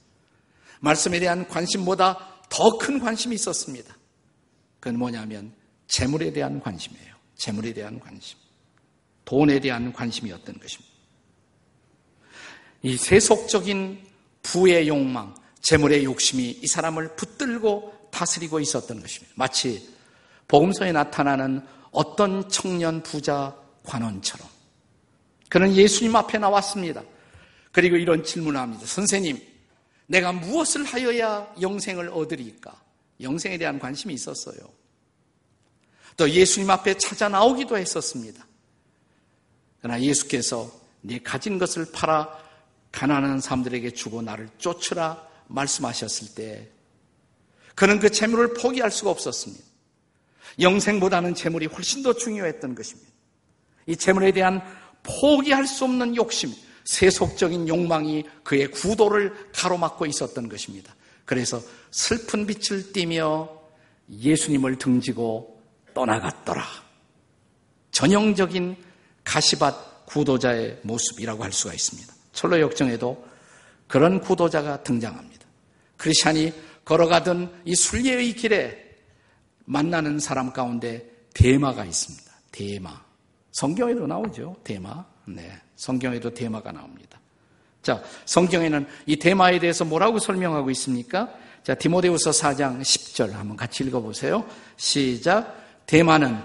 말씀에 0.80 1.20
대한 1.20 1.48
관심보다 1.48 2.33
더 2.54 2.78
큰 2.78 3.00
관심이 3.00 3.34
있었습니다. 3.34 3.98
그건 4.80 5.00
뭐냐면 5.00 5.52
재물에 5.88 6.32
대한 6.32 6.60
관심이에요. 6.60 7.16
재물에 7.36 7.74
대한 7.74 8.00
관심. 8.00 8.38
돈에 9.26 9.60
대한 9.60 9.92
관심이었던 9.92 10.60
것입니다. 10.60 10.94
이 12.84 12.96
세속적인 12.96 14.06
부의 14.44 14.88
욕망, 14.88 15.34
재물의 15.62 16.04
욕심이 16.04 16.60
이 16.62 16.68
사람을 16.68 17.16
붙들고 17.16 18.10
다스리고 18.12 18.60
있었던 18.60 19.02
것입니다. 19.02 19.34
마치 19.36 19.90
복음서에 20.48 20.92
나타나는 20.92 21.66
어떤 21.92 22.48
청년 22.50 23.02
부자 23.02 23.56
관원처럼. 23.84 24.48
그는 25.50 25.74
예수님 25.74 26.16
앞에 26.16 26.38
나왔습니다. 26.38 27.02
그리고 27.72 27.96
이런 27.96 28.24
질문을 28.24 28.60
합니다. 28.60 28.86
선생님, 28.86 29.40
내가 30.08 30.32
무엇을 30.32 30.84
하여야 30.84 31.54
영생을 31.62 32.10
얻으리까? 32.10 32.82
영생에 33.22 33.58
대한 33.58 33.80
관심이 33.80 34.14
있었어요. 34.14 34.58
또 36.18 36.30
예수님 36.30 36.70
앞에 36.70 36.98
찾아 36.98 37.30
나오기도 37.30 37.78
했었습니다. 37.78 38.46
그러나 39.80 40.02
예수께서 40.02 40.72
네 41.02 41.20
가진 41.20 41.58
것을 41.58 41.88
팔아 41.92 42.40
가난한 42.92 43.42
사람들에게 43.42 43.92
주고 43.92 44.22
나를 44.22 44.50
쫓으라 44.58 45.28
말씀하셨을 45.48 46.36
때 46.36 46.70
그는 47.76 48.00
그 48.00 48.12
재물을 48.12 48.54
포기할 48.54 48.92
수가 48.92 49.10
없었습니다. 49.10 49.64
영생보다는 50.60 51.34
재물이 51.34 51.66
훨씬 51.66 52.04
더 52.04 52.14
중요했던 52.14 52.76
것입니다. 52.76 53.12
이 53.88 53.96
재물에 53.96 54.32
대한 54.32 54.62
포기할 55.02 55.66
수 55.66 55.84
없는 55.84 56.16
욕심, 56.16 56.54
세속적인 56.86 57.68
욕망이 57.68 58.24
그의 58.44 58.68
구도를 58.68 59.34
가로막고 59.54 60.06
있었던 60.06 60.50
것입니다. 60.50 60.96
그래서 61.26 61.62
슬픈 61.92 62.46
빛을 62.46 62.92
띠며 62.92 63.50
예수님을 64.10 64.78
등지고 64.78 65.62
떠나갔더라. 65.94 66.66
전형적인 67.92 68.76
가시밭 69.24 70.06
구도자의 70.08 70.80
모습이라고 70.84 71.44
할 71.44 71.54
수가 71.54 71.74
있습니다. 71.74 72.14
철로 72.34 72.60
역정에도 72.60 73.26
그런 73.88 74.20
구도자가 74.20 74.84
등장합니다. 74.84 75.46
크리스찬이 75.98 76.52
걸어가던 76.84 77.62
이 77.66 77.76
순례의 77.76 78.34
길에 78.34 78.84
만나는 79.66 80.20
사람 80.20 80.52
가운데 80.52 81.10
대마가 81.34 81.86
있습니다. 81.86 82.32
대마. 82.52 83.02
성경에도 83.52 84.06
나오죠. 84.08 84.58
대마. 84.64 85.13
네. 85.26 85.52
성경에도 85.76 86.34
대마가 86.34 86.72
나옵니다. 86.72 87.20
자, 87.82 88.02
성경에는 88.26 88.88
이 89.06 89.18
대마에 89.18 89.60
대해서 89.60 89.84
뭐라고 89.84 90.20
설명하고 90.20 90.70
있습니까? 90.72 91.30
자, 91.64 91.76
디모데후서 91.76 92.32
4장 92.32 92.82
10절 92.82 93.32
한번 93.32 93.58
같이 93.58 93.84
읽어 93.84 94.02
보세요. 94.02 94.46
시작. 94.78 95.56
대마는 95.86 96.42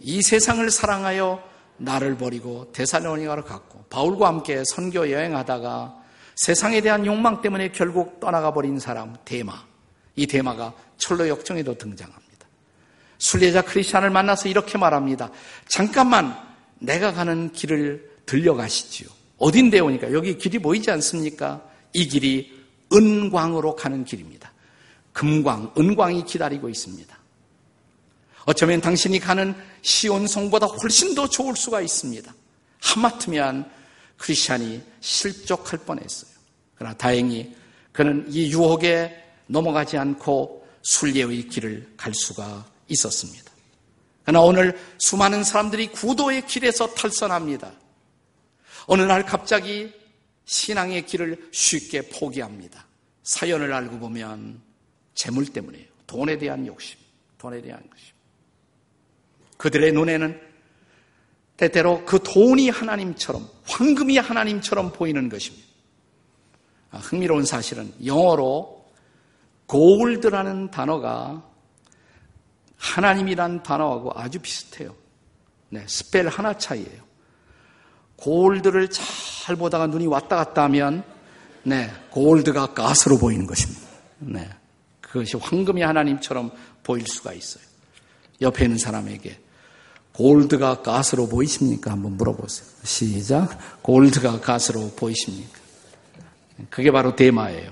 이 0.00 0.22
세상을 0.22 0.68
사랑하여 0.70 1.42
나를 1.78 2.16
버리고 2.16 2.70
데살로니가로 2.72 3.44
갔고 3.44 3.84
바울과 3.90 4.28
함께 4.28 4.62
선교 4.64 5.10
여행하다가 5.10 6.02
세상에 6.36 6.80
대한 6.80 7.06
욕망 7.06 7.40
때문에 7.40 7.72
결국 7.72 8.20
떠나가 8.20 8.52
버린 8.52 8.78
사람 8.78 9.16
대마. 9.24 9.52
이 10.16 10.26
대마가 10.26 10.72
철로 10.96 11.28
역정에도 11.28 11.76
등장합니다. 11.76 12.26
순례자 13.18 13.62
크리스찬을 13.62 14.10
만나서 14.10 14.48
이렇게 14.48 14.78
말합니다. 14.78 15.30
잠깐만 15.68 16.36
내가 16.78 17.12
가는 17.12 17.52
길을 17.52 18.15
들려가시지요. 18.26 19.08
어딘데 19.38 19.80
오니까 19.80 20.12
여기 20.12 20.36
길이 20.36 20.58
보이지 20.58 20.90
않습니까? 20.90 21.62
이 21.92 22.08
길이 22.08 22.52
은광으로 22.92 23.76
가는 23.76 24.04
길입니다. 24.04 24.52
금광, 25.12 25.72
은광이 25.78 26.24
기다리고 26.24 26.68
있습니다. 26.68 27.16
어쩌면 28.44 28.80
당신이 28.80 29.18
가는 29.18 29.54
시온성보다 29.82 30.66
훨씬 30.66 31.14
더 31.14 31.28
좋을 31.28 31.56
수가 31.56 31.80
있습니다. 31.80 32.32
하마터면 32.80 33.70
크리스찬이 34.18 34.82
실족할 35.00 35.80
뻔했어요. 35.80 36.30
그러나 36.74 36.94
다행히 36.96 37.54
그는 37.92 38.26
이 38.28 38.52
유혹에 38.52 39.24
넘어가지 39.46 39.96
않고 39.96 40.66
순례의 40.82 41.48
길을 41.48 41.94
갈 41.96 42.14
수가 42.14 42.64
있었습니다. 42.88 43.50
그러나 44.22 44.40
오늘 44.40 44.78
수많은 44.98 45.42
사람들이 45.42 45.88
구도의 45.88 46.46
길에서 46.46 46.88
탈선합니다. 46.94 47.72
어느 48.86 49.02
날 49.02 49.24
갑자기 49.24 49.92
신앙의 50.44 51.06
길을 51.06 51.48
쉽게 51.52 52.08
포기합니다. 52.08 52.86
사연을 53.22 53.72
알고 53.72 53.98
보면 53.98 54.60
재물 55.14 55.46
때문이에요. 55.46 55.86
돈에 56.06 56.38
대한 56.38 56.66
욕심, 56.66 56.98
돈에 57.38 57.60
대한 57.60 57.82
것심. 57.90 58.14
그들의 59.56 59.92
눈에는 59.92 60.40
때때로 61.56 62.04
그 62.04 62.22
돈이 62.22 62.68
하나님처럼, 62.68 63.48
황금이 63.64 64.18
하나님처럼 64.18 64.92
보이는 64.92 65.28
것입니다. 65.28 65.66
아, 66.90 66.98
흥미로운 66.98 67.44
사실은 67.44 67.92
영어로 68.04 68.86
gold라는 69.66 70.70
단어가 70.70 71.42
하나님이란 72.76 73.62
단어하고 73.62 74.12
아주 74.14 74.38
비슷해요. 74.38 74.94
네, 75.70 75.84
spell 75.88 76.28
하나 76.28 76.56
차이예요. 76.56 77.05
gold를 78.16 78.88
잘 78.90 79.56
보다가 79.56 79.86
눈이 79.86 80.06
왔다 80.06 80.36
갔다 80.36 80.64
하면 80.64 81.04
네, 81.62 81.90
gold가 82.10 82.74
God으로 82.74 83.18
보이는 83.18 83.46
것입니다. 83.46 83.82
네. 84.18 84.48
그것이 85.00 85.36
황금이 85.36 85.82
하나님처럼 85.82 86.50
보일 86.82 87.06
수가 87.06 87.32
있어요. 87.32 87.64
옆에 88.40 88.64
있는 88.64 88.78
사람에게 88.78 89.38
gold가 90.12 90.82
God으로 90.82 91.28
보이십니까? 91.28 91.90
한번 91.92 92.16
물어보세요. 92.16 92.68
시작. 92.84 93.82
gold가 93.82 94.40
God으로 94.40 94.90
보이십니까? 94.96 95.58
그게 96.70 96.90
바로 96.90 97.14
대마예요. 97.14 97.70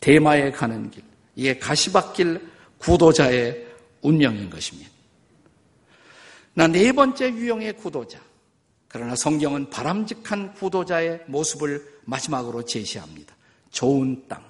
대마에 0.00 0.50
가는 0.52 0.90
길. 0.90 1.02
이게 1.36 1.58
가시밭길 1.58 2.48
구도자의 2.78 3.66
운명인 4.02 4.50
것입니다. 4.50 4.90
나 6.54 6.66
네 6.68 6.90
번째 6.92 7.28
유형의 7.30 7.74
구도자. 7.74 8.18
그러나 8.96 9.14
성경은 9.16 9.70
바람직한 9.70 10.54
구도자의 10.54 11.22
모습을 11.26 12.00
마지막으로 12.04 12.64
제시합니다. 12.64 13.34
좋은 13.70 14.24
땅. 14.28 14.44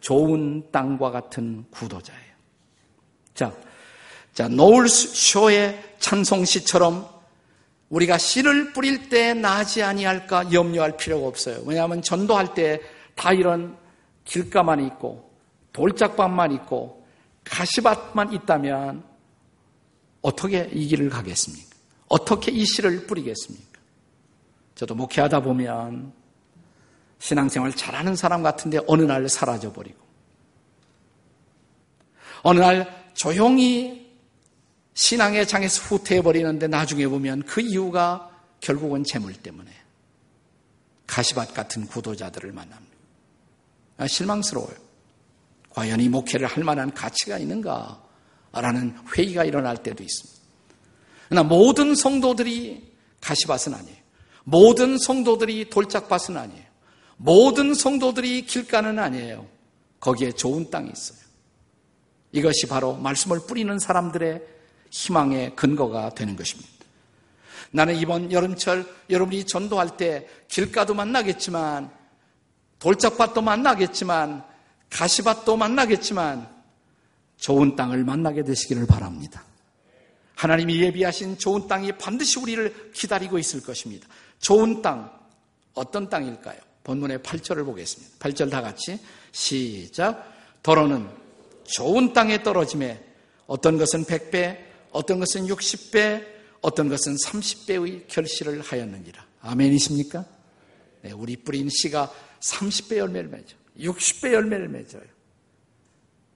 좋은 0.00 0.70
땅과 0.70 1.10
같은 1.10 1.64
구도자예요. 1.70 2.34
자, 3.34 3.52
자, 4.32 4.48
노을 4.48 4.88
쇼의 4.88 5.96
찬송시처럼 5.98 7.08
우리가 7.90 8.16
씨를 8.18 8.72
뿌릴 8.72 9.08
때 9.08 9.34
나지 9.34 9.82
아니할까 9.82 10.52
염려할 10.52 10.96
필요가 10.96 11.26
없어요. 11.26 11.62
왜냐하면 11.66 12.02
전도할 12.02 12.54
때 12.54 12.80
다 13.14 13.32
이런 13.32 13.76
길가만 14.24 14.84
있고 14.86 15.30
돌짝밭만 15.72 16.52
있고 16.52 17.06
가시밭만 17.44 18.32
있다면 18.32 19.04
어떻게 20.22 20.70
이 20.72 20.86
길을 20.86 21.10
가겠습니까? 21.10 21.73
어떻게 22.08 22.52
이 22.52 22.64
씨를 22.64 23.06
뿌리겠습니까? 23.06 23.80
저도 24.74 24.94
목회하다 24.94 25.40
보면 25.40 26.12
신앙생활 27.18 27.72
잘하는 27.72 28.16
사람 28.16 28.42
같은데 28.42 28.78
어느 28.86 29.02
날 29.02 29.28
사라져버리고 29.28 29.98
어느 32.42 32.60
날 32.60 33.10
조용히 33.14 34.12
신앙의 34.94 35.46
장에서 35.46 35.82
후퇴해버리는데 35.82 36.68
나중에 36.68 37.06
보면 37.08 37.42
그 37.44 37.60
이유가 37.60 38.30
결국은 38.60 39.04
재물 39.04 39.34
때문에 39.34 39.70
가시밭 41.06 41.54
같은 41.54 41.86
구도자들을 41.86 42.52
만납니다. 42.52 42.94
아, 43.96 44.06
실망스러워요. 44.06 44.76
과연 45.70 46.00
이 46.00 46.08
목회를 46.08 46.46
할 46.46 46.64
만한 46.64 46.92
가치가 46.92 47.38
있는가? 47.38 48.02
라는 48.52 48.96
회의가 49.16 49.44
일어날 49.44 49.82
때도 49.82 50.02
있습니다. 50.02 50.43
그러나 51.28 51.42
모든 51.42 51.94
성도들이 51.94 52.92
가시밭은 53.20 53.74
아니에요. 53.74 53.96
모든 54.44 54.98
성도들이 54.98 55.70
돌짝밭은 55.70 56.36
아니에요. 56.36 56.64
모든 57.16 57.74
성도들이 57.74 58.46
길가는 58.46 58.98
아니에요. 58.98 59.46
거기에 60.00 60.32
좋은 60.32 60.70
땅이 60.70 60.90
있어요. 60.92 61.18
이것이 62.32 62.66
바로 62.68 62.94
말씀을 62.96 63.40
뿌리는 63.46 63.78
사람들의 63.78 64.42
희망의 64.90 65.56
근거가 65.56 66.10
되는 66.10 66.36
것입니다. 66.36 66.70
나는 67.70 67.96
이번 67.96 68.30
여름철 68.30 68.86
여러분이 69.10 69.46
전도할 69.46 69.96
때 69.96 70.28
길가도 70.48 70.94
만나겠지만 70.94 71.90
돌짝밭도 72.78 73.40
만나겠지만 73.40 74.44
가시밭도 74.90 75.56
만나겠지만 75.56 76.48
좋은 77.36 77.74
땅을 77.76 78.04
만나게 78.04 78.44
되시기를 78.44 78.86
바랍니다. 78.86 79.42
하나님이 80.34 80.80
예비하신 80.80 81.38
좋은 81.38 81.68
땅이 81.68 81.92
반드시 81.92 82.38
우리를 82.38 82.92
기다리고 82.92 83.38
있을 83.38 83.62
것입니다. 83.62 84.08
좋은 84.40 84.82
땅, 84.82 85.12
어떤 85.74 86.08
땅일까요? 86.08 86.58
본문의 86.82 87.18
8절을 87.18 87.64
보겠습니다. 87.64 88.16
8절 88.18 88.50
다 88.50 88.60
같이 88.60 88.98
시작. 89.32 90.32
더러는 90.62 91.08
좋은 91.64 92.12
땅에 92.12 92.42
떨어짐에 92.42 93.02
어떤 93.46 93.78
것은 93.78 94.04
100배, 94.04 94.58
어떤 94.90 95.18
것은 95.18 95.46
60배, 95.46 96.26
어떤 96.60 96.88
것은 96.88 97.14
30배의 97.16 98.08
결실을 98.08 98.60
하였느니라. 98.60 99.26
아멘이십니까? 99.40 100.24
네, 101.02 101.12
우리 101.12 101.36
뿌린 101.36 101.68
씨가 101.68 102.12
30배 102.40 102.96
열매를 102.96 103.28
맺어. 103.28 103.56
60배 103.78 104.32
열매를 104.32 104.68
맺어요. 104.68 105.02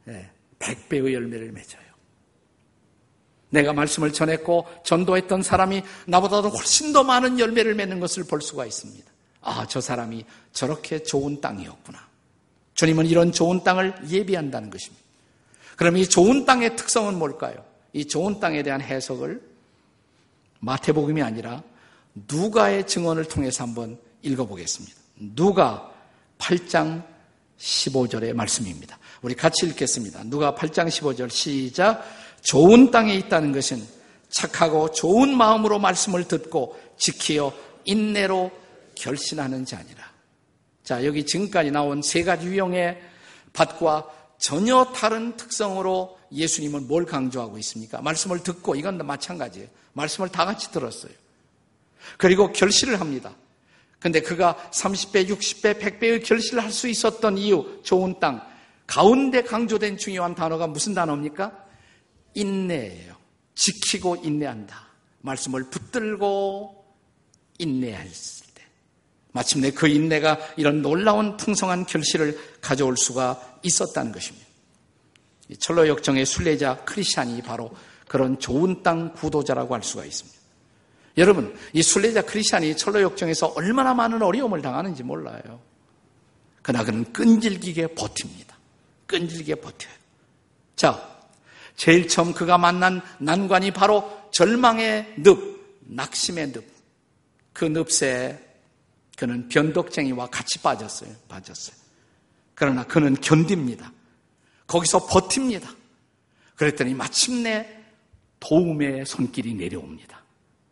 네, 0.04 0.30
100배의 0.58 1.12
열매를 1.12 1.52
맺어요. 1.52 1.87
내가 3.50 3.72
말씀을 3.72 4.12
전했고 4.12 4.66
전도했던 4.84 5.42
사람이 5.42 5.82
나보다도 6.06 6.50
훨씬 6.50 6.92
더 6.92 7.02
많은 7.02 7.38
열매를 7.38 7.74
맺는 7.74 8.00
것을 8.00 8.24
볼 8.24 8.42
수가 8.42 8.66
있습니다. 8.66 9.10
아, 9.42 9.66
저 9.68 9.80
사람이 9.80 10.24
저렇게 10.52 11.02
좋은 11.02 11.40
땅이었구나. 11.40 12.06
주님은 12.74 13.06
이런 13.06 13.32
좋은 13.32 13.64
땅을 13.64 13.94
예비한다는 14.08 14.70
것입니다. 14.70 15.04
그럼 15.76 15.96
이 15.96 16.08
좋은 16.08 16.44
땅의 16.44 16.76
특성은 16.76 17.18
뭘까요? 17.18 17.64
이 17.92 18.06
좋은 18.06 18.40
땅에 18.40 18.62
대한 18.62 18.80
해석을 18.80 19.40
마태복음이 20.60 21.22
아니라 21.22 21.62
누가의 22.14 22.86
증언을 22.86 23.24
통해서 23.26 23.64
한번 23.64 23.98
읽어보겠습니다. 24.22 24.96
누가 25.34 25.92
8장 26.38 27.02
15절의 27.58 28.32
말씀입니다. 28.34 28.98
우리 29.22 29.34
같이 29.34 29.66
읽겠습니다. 29.66 30.22
누가 30.24 30.54
8장 30.54 30.88
15절 30.88 31.30
시작. 31.30 32.04
좋은 32.42 32.90
땅에 32.90 33.14
있다는 33.14 33.52
것은 33.52 33.82
착하고 34.28 34.92
좋은 34.92 35.36
마음으로 35.36 35.78
말씀을 35.78 36.24
듣고 36.28 36.78
지키어 36.96 37.52
인내로 37.84 38.50
결신하는 38.94 39.64
자니라. 39.64 40.08
자, 40.84 41.04
여기 41.04 41.24
지금까지 41.24 41.70
나온 41.70 42.02
세 42.02 42.22
가지 42.24 42.46
유형의 42.46 43.00
밭과 43.52 44.06
전혀 44.38 44.84
다른 44.94 45.36
특성으로 45.36 46.18
예수님은 46.32 46.86
뭘 46.86 47.04
강조하고 47.04 47.58
있습니까? 47.58 48.00
말씀을 48.00 48.42
듣고 48.42 48.74
이건 48.74 48.98
마찬가지예요. 48.98 49.68
말씀을 49.94 50.28
다 50.28 50.44
같이 50.44 50.70
들었어요. 50.70 51.12
그리고 52.16 52.52
결실을 52.52 53.00
합니다. 53.00 53.34
근데 53.98 54.20
그가 54.20 54.56
30배, 54.72 55.28
60배, 55.28 55.80
100배의 55.80 56.24
결실을 56.24 56.62
할 56.62 56.70
수 56.70 56.88
있었던 56.88 57.36
이유, 57.36 57.80
좋은 57.82 58.20
땅. 58.20 58.46
가운데 58.86 59.42
강조된 59.42 59.98
중요한 59.98 60.34
단어가 60.34 60.66
무슨 60.66 60.94
단어입니까? 60.94 61.67
인내예요. 62.38 63.16
지키고 63.54 64.16
인내한다. 64.16 64.86
말씀을 65.20 65.64
붙들고 65.64 66.84
인내했을 67.58 68.46
때. 68.54 68.62
마침내 69.32 69.70
그 69.72 69.88
인내가 69.88 70.38
이런 70.56 70.80
놀라운 70.80 71.36
풍성한 71.36 71.86
결실을 71.86 72.38
가져올 72.60 72.96
수가 72.96 73.58
있었다는 73.62 74.12
것입니다. 74.12 74.46
철로 75.58 75.88
역정의 75.88 76.24
순례자 76.24 76.84
크리스찬이 76.84 77.42
바로 77.42 77.70
그런 78.06 78.38
좋은 78.38 78.82
땅 78.82 79.12
구도자라고 79.14 79.74
할 79.74 79.82
수가 79.82 80.04
있습니다. 80.04 80.38
여러분, 81.16 81.58
이 81.72 81.82
순례자 81.82 82.22
크리스찬이 82.22 82.76
철로 82.76 83.02
역정에서 83.02 83.48
얼마나 83.56 83.92
많은 83.92 84.22
어려움을 84.22 84.62
당하는지 84.62 85.02
몰라요. 85.02 85.60
그러나 86.62 86.84
그는 86.84 87.12
끈질기게 87.12 87.88
버팁니다. 87.88 88.56
끈질기게 89.06 89.56
버텨요. 89.56 89.92
자, 90.76 91.17
제일 91.78 92.08
처음 92.08 92.32
그가 92.34 92.58
만난 92.58 93.00
난관이 93.18 93.70
바로 93.70 94.28
절망의 94.32 95.14
늪, 95.18 95.80
낙심의 95.86 96.52
늪. 96.52 96.64
그 97.52 97.64
늪에 97.64 98.36
그는 99.16 99.48
변덕쟁이와 99.48 100.26
같이 100.26 100.58
빠졌어요. 100.60 101.10
빠졌어요. 101.28 101.76
그러나 102.54 102.84
그는 102.84 103.14
견딥니다. 103.14 103.92
거기서 104.66 105.06
버팁니다. 105.06 105.70
그랬더니 106.56 106.94
마침내 106.94 107.66
도움의 108.40 109.06
손길이 109.06 109.54
내려옵니다. 109.54 110.20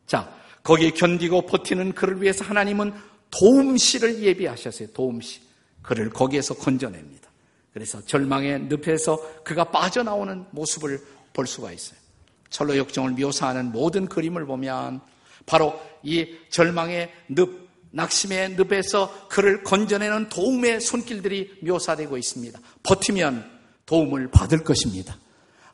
자, 0.07 0.37
거기에 0.65 0.91
견디고 0.91 1.47
버티는 1.47 1.93
그를 1.93 2.21
위해서 2.21 2.45
하나님은 2.45 2.93
도움씨를 3.31 4.25
예비하셨어요. 4.25 4.89
도움씨. 4.89 5.41
그를 5.83 6.11
거기에서 6.11 6.55
건져냅니다. 6.55 7.26
그래서 7.77 8.01
절망의 8.07 8.71
늪에서 8.71 9.43
그가 9.45 9.65
빠져나오는 9.65 10.47
모습을 10.51 10.99
볼 11.35 11.47
수가 11.47 11.73
있어요. 11.73 11.99
철로 12.49 12.75
역정을 12.79 13.11
묘사하는 13.11 13.71
모든 13.71 14.07
그림을 14.07 14.47
보면 14.47 15.03
바로 15.45 15.79
이 16.03 16.27
절망의 16.49 17.13
늪, 17.29 17.69
낙심의 17.91 18.57
늪에서 18.57 19.29
그를 19.29 19.63
건져내는 19.63 20.31
도움의 20.31 20.81
손길들이 20.81 21.59
묘사되고 21.65 22.17
있습니다. 22.17 22.59
버티면 22.83 23.45
도움을 23.85 24.31
받을 24.31 24.65
것입니다. 24.65 25.19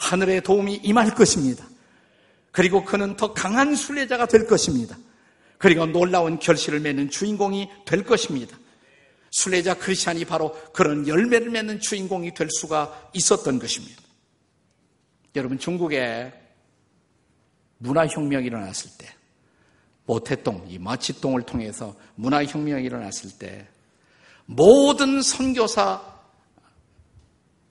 하늘의 0.00 0.42
도움이 0.42 0.80
임할 0.82 1.14
것입니다. 1.14 1.64
그리고 2.50 2.84
그는 2.84 3.16
더 3.16 3.32
강한 3.32 3.76
순례자가 3.76 4.26
될 4.26 4.48
것입니다. 4.48 4.98
그리고 5.56 5.86
놀라운 5.86 6.40
결실을 6.40 6.80
맺는 6.80 7.10
주인공이 7.10 7.70
될 7.86 8.02
것입니다. 8.02 8.58
순례자 9.32 9.78
크리스찬이 9.78 10.26
바로 10.26 10.52
그런 10.72 11.08
열매를 11.08 11.50
맺는 11.50 11.80
주인공이 11.80 12.34
될 12.34 12.48
수가 12.50 13.10
있었던 13.14 13.58
것입니다. 13.58 14.00
여러분 15.34 15.58
중국에 15.58 16.32
문화혁명이 17.78 18.46
일어났을 18.46 18.90
때 18.98 19.08
모태동, 20.04 20.66
이 20.68 20.78
마치동을 20.78 21.42
통해서 21.42 21.96
문화혁명이 22.16 22.84
일어났을 22.84 23.38
때 23.38 23.66
모든 24.44 25.22
선교사 25.22 26.02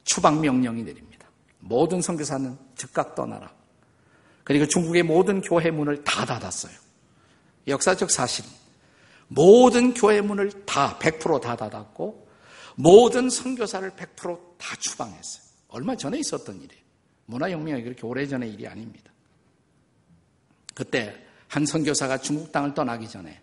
추방 0.03 0.41
명령이 0.41 0.83
내립니다. 0.83 1.27
모든 1.59 2.01
선교사는 2.01 2.57
즉각 2.75 3.13
떠나라. 3.13 3.53
그리고 4.43 4.65
중국의 4.65 5.03
모든 5.03 5.41
교회 5.41 5.69
문을 5.69 6.03
다 6.03 6.25
닫았어요. 6.25 6.73
역사적 7.67 8.09
사실. 8.09 8.43
모든 9.33 9.93
교회 9.93 10.19
문을 10.19 10.51
다 10.65 10.97
100%다 10.99 11.55
닫았고 11.55 12.27
모든 12.75 13.29
선교사를 13.29 13.89
100%다 13.91 14.75
추방했어요. 14.77 15.43
얼마 15.69 15.95
전에 15.95 16.19
있었던 16.19 16.55
일이에요. 16.55 16.81
문화혁명이 17.27 17.83
그렇게 17.83 18.05
오래전의 18.05 18.51
일이 18.51 18.67
아닙니다. 18.67 19.09
그때 20.73 21.15
한 21.47 21.65
선교사가 21.65 22.17
중국 22.17 22.51
땅을 22.51 22.73
떠나기 22.73 23.07
전에 23.07 23.41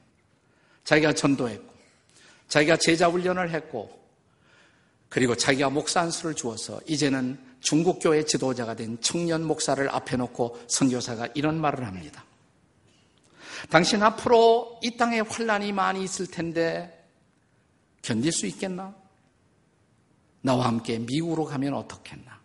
자기가 0.85 1.15
전도했고 1.15 1.73
자기가 2.49 2.77
제자 2.77 3.09
훈련을 3.09 3.51
했고 3.51 3.99
그리고 5.09 5.35
자기가 5.35 5.71
목사 5.71 6.01
한 6.01 6.11
수를 6.11 6.35
주어서 6.35 6.81
이제는 6.87 7.39
중국 7.61 7.99
교회 7.99 8.25
지도자가 8.25 8.75
된 8.75 8.99
청년 9.01 9.43
목사를 9.43 9.89
앞에 9.89 10.19
놓고 10.19 10.61
선교사가 10.69 11.29
이런 11.35 11.59
말을 11.59 11.87
합니다. 11.87 12.25
당신 13.71 14.03
앞으로 14.03 14.79
이 14.83 14.97
땅에 14.97 15.21
환란이 15.21 15.73
많이 15.73 16.03
있을 16.03 16.27
텐데 16.27 17.07
견딜 18.03 18.33
수 18.33 18.47
있겠나? 18.47 18.95
나와 20.41 20.67
함께 20.67 20.99
미국으로 20.99 21.45
가면 21.45 21.75
어떻겠나? 21.75 22.39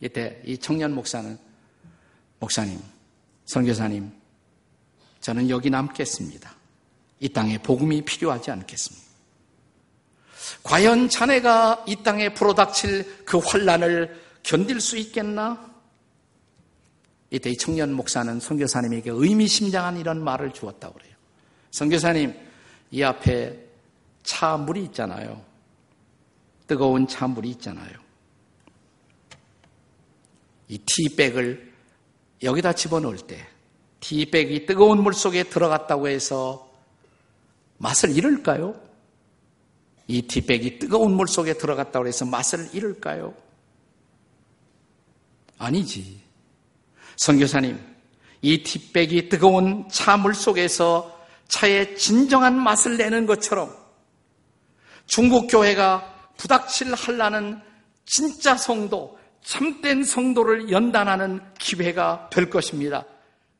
이때 0.00 0.40
이 0.44 0.58
청년 0.58 0.94
목사는 0.94 1.38
목사님, 2.40 2.80
선교사님, 3.44 4.12
저는 5.20 5.48
여기 5.48 5.70
남겠습니다. 5.70 6.54
이 7.20 7.28
땅에 7.28 7.58
복음이 7.58 8.02
필요하지 8.02 8.50
않겠습니까? 8.50 9.06
과연 10.64 11.08
자네가 11.08 11.84
이 11.86 11.96
땅에 12.02 12.34
불어닥칠 12.34 13.24
그 13.24 13.38
환란을 13.38 14.20
견딜 14.42 14.80
수 14.80 14.96
있겠나? 14.96 15.71
이때 17.32 17.48
이 17.48 17.56
청년 17.56 17.94
목사는 17.94 18.38
선교사님에게 18.38 19.10
의미심장한 19.10 19.96
이런 19.96 20.22
말을 20.22 20.52
주었다고 20.52 20.94
그래요. 20.94 21.14
선교사님, 21.70 22.34
이 22.90 23.02
앞에 23.02 23.58
차 24.22 24.58
물이 24.58 24.84
있잖아요. 24.84 25.42
뜨거운 26.66 27.08
차 27.08 27.26
물이 27.26 27.48
있잖아요. 27.52 27.98
이 30.68 30.78
티백을 30.78 31.72
여기다 32.42 32.74
집어넣을 32.74 33.16
때 33.16 33.46
티백이 34.00 34.66
뜨거운 34.66 35.02
물 35.02 35.14
속에 35.14 35.44
들어갔다고 35.44 36.08
해서 36.08 36.70
맛을 37.78 38.14
잃을까요? 38.14 38.78
이 40.06 40.20
티백이 40.20 40.78
뜨거운 40.78 41.14
물 41.14 41.28
속에 41.28 41.54
들어갔다고 41.54 42.06
해서 42.06 42.26
맛을 42.26 42.68
잃을까요? 42.74 43.34
아니지. 45.56 46.20
선교사님, 47.22 47.78
이 48.40 48.64
티백이 48.64 49.28
뜨거운 49.28 49.88
차 49.88 50.16
물 50.16 50.34
속에서 50.34 51.24
차의 51.46 51.96
진정한 51.96 52.58
맛을 52.58 52.96
내는 52.96 53.26
것처럼 53.26 53.72
중국 55.06 55.46
교회가 55.46 56.32
부닥칠 56.36 56.92
할라는 56.92 57.60
진짜 58.06 58.56
성도, 58.56 59.16
참된 59.44 60.02
성도를 60.02 60.72
연단하는 60.72 61.40
기회가 61.60 62.28
될 62.32 62.50
것입니다. 62.50 63.04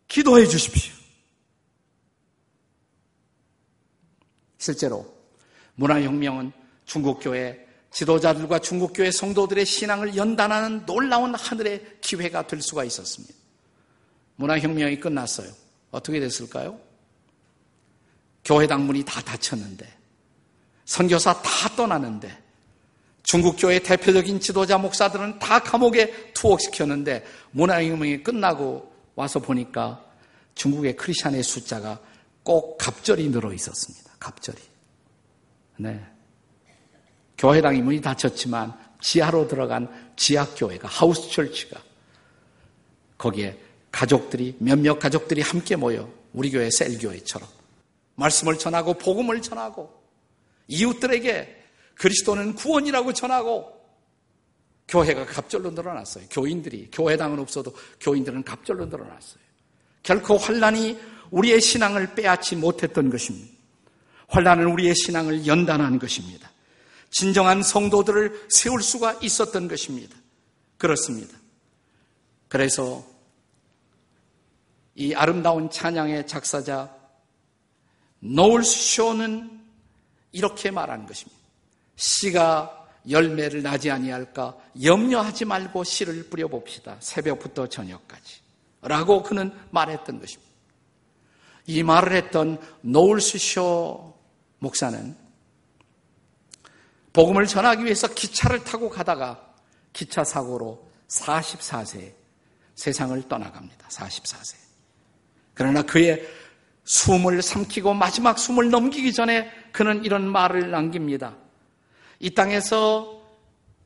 기도해 0.09 0.47
주십시오. 0.47 0.93
실제로 4.59 5.07
문화혁명은 5.77 6.51
중국교회 6.87 7.65
지도자들과 7.93 8.59
중국교회 8.59 9.13
성도들의 9.13 9.65
신앙을 9.65 10.17
연단하는 10.17 10.85
놀라운 10.85 11.35
하늘의 11.37 11.99
기회가 12.01 12.45
될 12.49 12.61
수가 12.61 12.83
있었습니다. 12.83 13.42
문화혁명이 14.37 15.01
끝났어요. 15.01 15.51
어떻게 15.91 16.21
됐을까요? 16.21 16.79
교회당 18.45 18.87
문이 18.87 19.05
다 19.05 19.21
닫혔는데, 19.21 19.87
선교사 20.85 21.41
다 21.43 21.69
떠나는데, 21.77 22.43
중국교회 23.23 23.79
대표적인 23.81 24.41
지도자 24.41 24.79
목사들은 24.79 25.39
다 25.39 25.61
감옥에 25.61 26.33
투옥시켰는데, 26.33 27.25
문화혁명이 27.53 28.23
끝나고 28.23 28.93
와서 29.15 29.39
보니까 29.39 30.05
중국의 30.55 30.97
크리스천의 30.97 31.43
숫자가 31.43 32.01
꼭 32.43 32.79
갑절이 32.79 33.29
늘어 33.29 33.53
있었습니다. 33.53 34.13
갑절이. 34.19 34.59
네. 35.79 36.05
교회당이 37.39 37.83
문이 37.83 38.01
닫혔지만 38.01 38.73
지하로 39.01 39.49
들어간 39.49 40.13
지하교회가 40.17 40.89
하우스 40.89 41.31
철치가 41.31 41.81
거기에 43.19 43.59
가족들이 43.93 44.57
몇몇 44.59 44.99
가족들이 44.99 45.43
함께 45.43 45.77
모여 45.77 46.11
우리 46.33 46.51
교회 46.51 46.71
셀교회처럼 46.71 47.49
말씀을 48.17 48.59
전하고 48.59 48.95
복음을 48.95 49.41
전하고 49.41 50.03
이웃들에게 50.67 51.63
그리스도는 51.95 52.55
구원이라고 52.55 53.13
전하고 53.13 53.81
교회가 54.89 55.27
갑절로 55.27 55.71
늘어났어요. 55.71 56.25
교인들이 56.31 56.89
교회당은 56.91 57.39
없어도 57.39 57.75
교인들은 58.01 58.43
갑절로 58.43 58.87
늘어났어요. 58.87 59.41
결코 60.03 60.37
환란이 60.37 60.99
우리의 61.31 61.61
신앙을 61.61 62.15
빼앗지 62.15 62.57
못했던 62.57 63.09
것입니다. 63.09 63.53
환란은 64.29 64.67
우리의 64.67 64.95
신앙을 64.95 65.47
연단한 65.47 65.99
것입니다. 65.99 66.51
진정한 67.11 67.63
성도들을 67.63 68.47
세울 68.49 68.83
수가 68.83 69.19
있었던 69.23 69.69
것입니다. 69.69 70.17
그렇습니다. 70.79 71.37
그래서 72.49 73.07
이 74.95 75.15
아름다운 75.15 75.71
찬양의 75.71 76.27
작사자 76.27 76.95
노울스 78.21 78.95
쇼는 78.97 79.63
이렇게 80.33 80.71
말한 80.71 81.07
것입니다. 81.07 81.41
씨가 81.97 82.89
열매를 83.09 83.63
나지 83.63 83.91
아니할까 83.91 84.57
염려하지 84.83 85.45
말고 85.45 85.85
씨를 85.85 86.29
뿌려봅시다. 86.29 86.97
새벽부터 87.01 87.69
저녁까지. 87.69 88.41
라고 88.83 89.23
그는 89.23 89.53
말했던 89.71 90.21
것입니다. 90.21 90.53
이 91.67 91.83
말을 91.83 92.13
했던 92.13 92.59
노울스 92.81 93.39
쇼 93.39 94.15
목사는 94.59 95.17
복음을 97.13 97.47
전하기 97.47 97.85
위해서 97.85 98.09
기차를 98.09 98.65
타고 98.65 98.89
가다가 98.89 99.55
기차 99.93 100.25
사고로 100.25 100.91
44세 101.09 102.15
세상을 102.75 103.29
떠나갑니다. 103.29 103.89
44세. 103.89 104.57
그러나 105.55 105.83
그의 105.83 106.27
숨을 106.85 107.43
삼키고 107.43 107.95
마지막 107.95 108.39
숨을 108.39 108.71
넘기기 108.71 109.13
전에 109.13 109.51
그는 109.73 110.05
이런 110.05 110.29
말을 110.29 110.71
남깁니다. 110.71 111.37
이 112.19 112.31
땅에서 112.31 113.23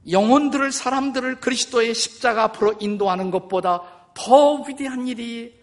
영혼들을 0.08 0.72
사람들을 0.72 1.40
그리스도의 1.40 1.94
십자가 1.94 2.44
앞으로 2.44 2.76
인도하는 2.80 3.30
것보다 3.30 4.10
더 4.14 4.62
위대한 4.62 5.08
일이 5.08 5.54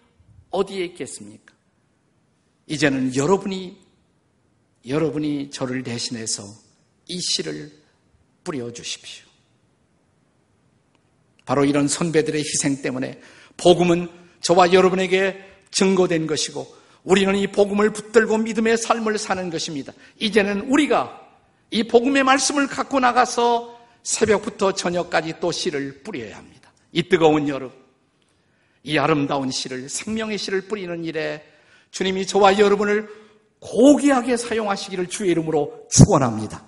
어디에 0.50 0.84
있겠습니까? 0.84 1.54
이제는 2.66 3.16
여러분이 3.16 3.82
여러분이 4.86 5.50
저를 5.50 5.82
대신해서 5.82 6.44
이 7.08 7.20
씨를 7.20 7.72
뿌려 8.44 8.70
주십시오. 8.72 9.26
바로 11.46 11.64
이런 11.64 11.88
선배들의 11.88 12.40
희생 12.40 12.82
때문에 12.82 13.20
복음은 13.56 14.08
저와 14.40 14.72
여러분에게 14.72 15.53
증거된 15.74 16.26
것이고 16.26 16.74
우리는 17.02 17.34
이 17.36 17.46
복음을 17.48 17.92
붙들고 17.92 18.38
믿음의 18.38 18.78
삶을 18.78 19.18
사는 19.18 19.50
것입니다. 19.50 19.92
이제는 20.18 20.70
우리가 20.70 21.20
이 21.70 21.84
복음의 21.84 22.22
말씀을 22.24 22.66
갖고 22.66 23.00
나가서 23.00 23.78
새벽부터 24.02 24.72
저녁까지 24.72 25.34
또 25.40 25.52
씨를 25.52 26.02
뿌려야 26.02 26.38
합니다. 26.38 26.72
이 26.92 27.02
뜨거운 27.08 27.48
여름, 27.48 27.72
이 28.84 28.96
아름다운 28.96 29.50
씨를, 29.50 29.88
생명의 29.88 30.38
씨를 30.38 30.62
뿌리는 30.62 31.04
일에 31.04 31.44
주님이 31.90 32.26
저와 32.26 32.58
여러분을 32.58 33.08
고귀하게 33.60 34.36
사용하시기를 34.36 35.08
주의 35.08 35.30
이름으로 35.30 35.88
축원합니다. 35.90 36.64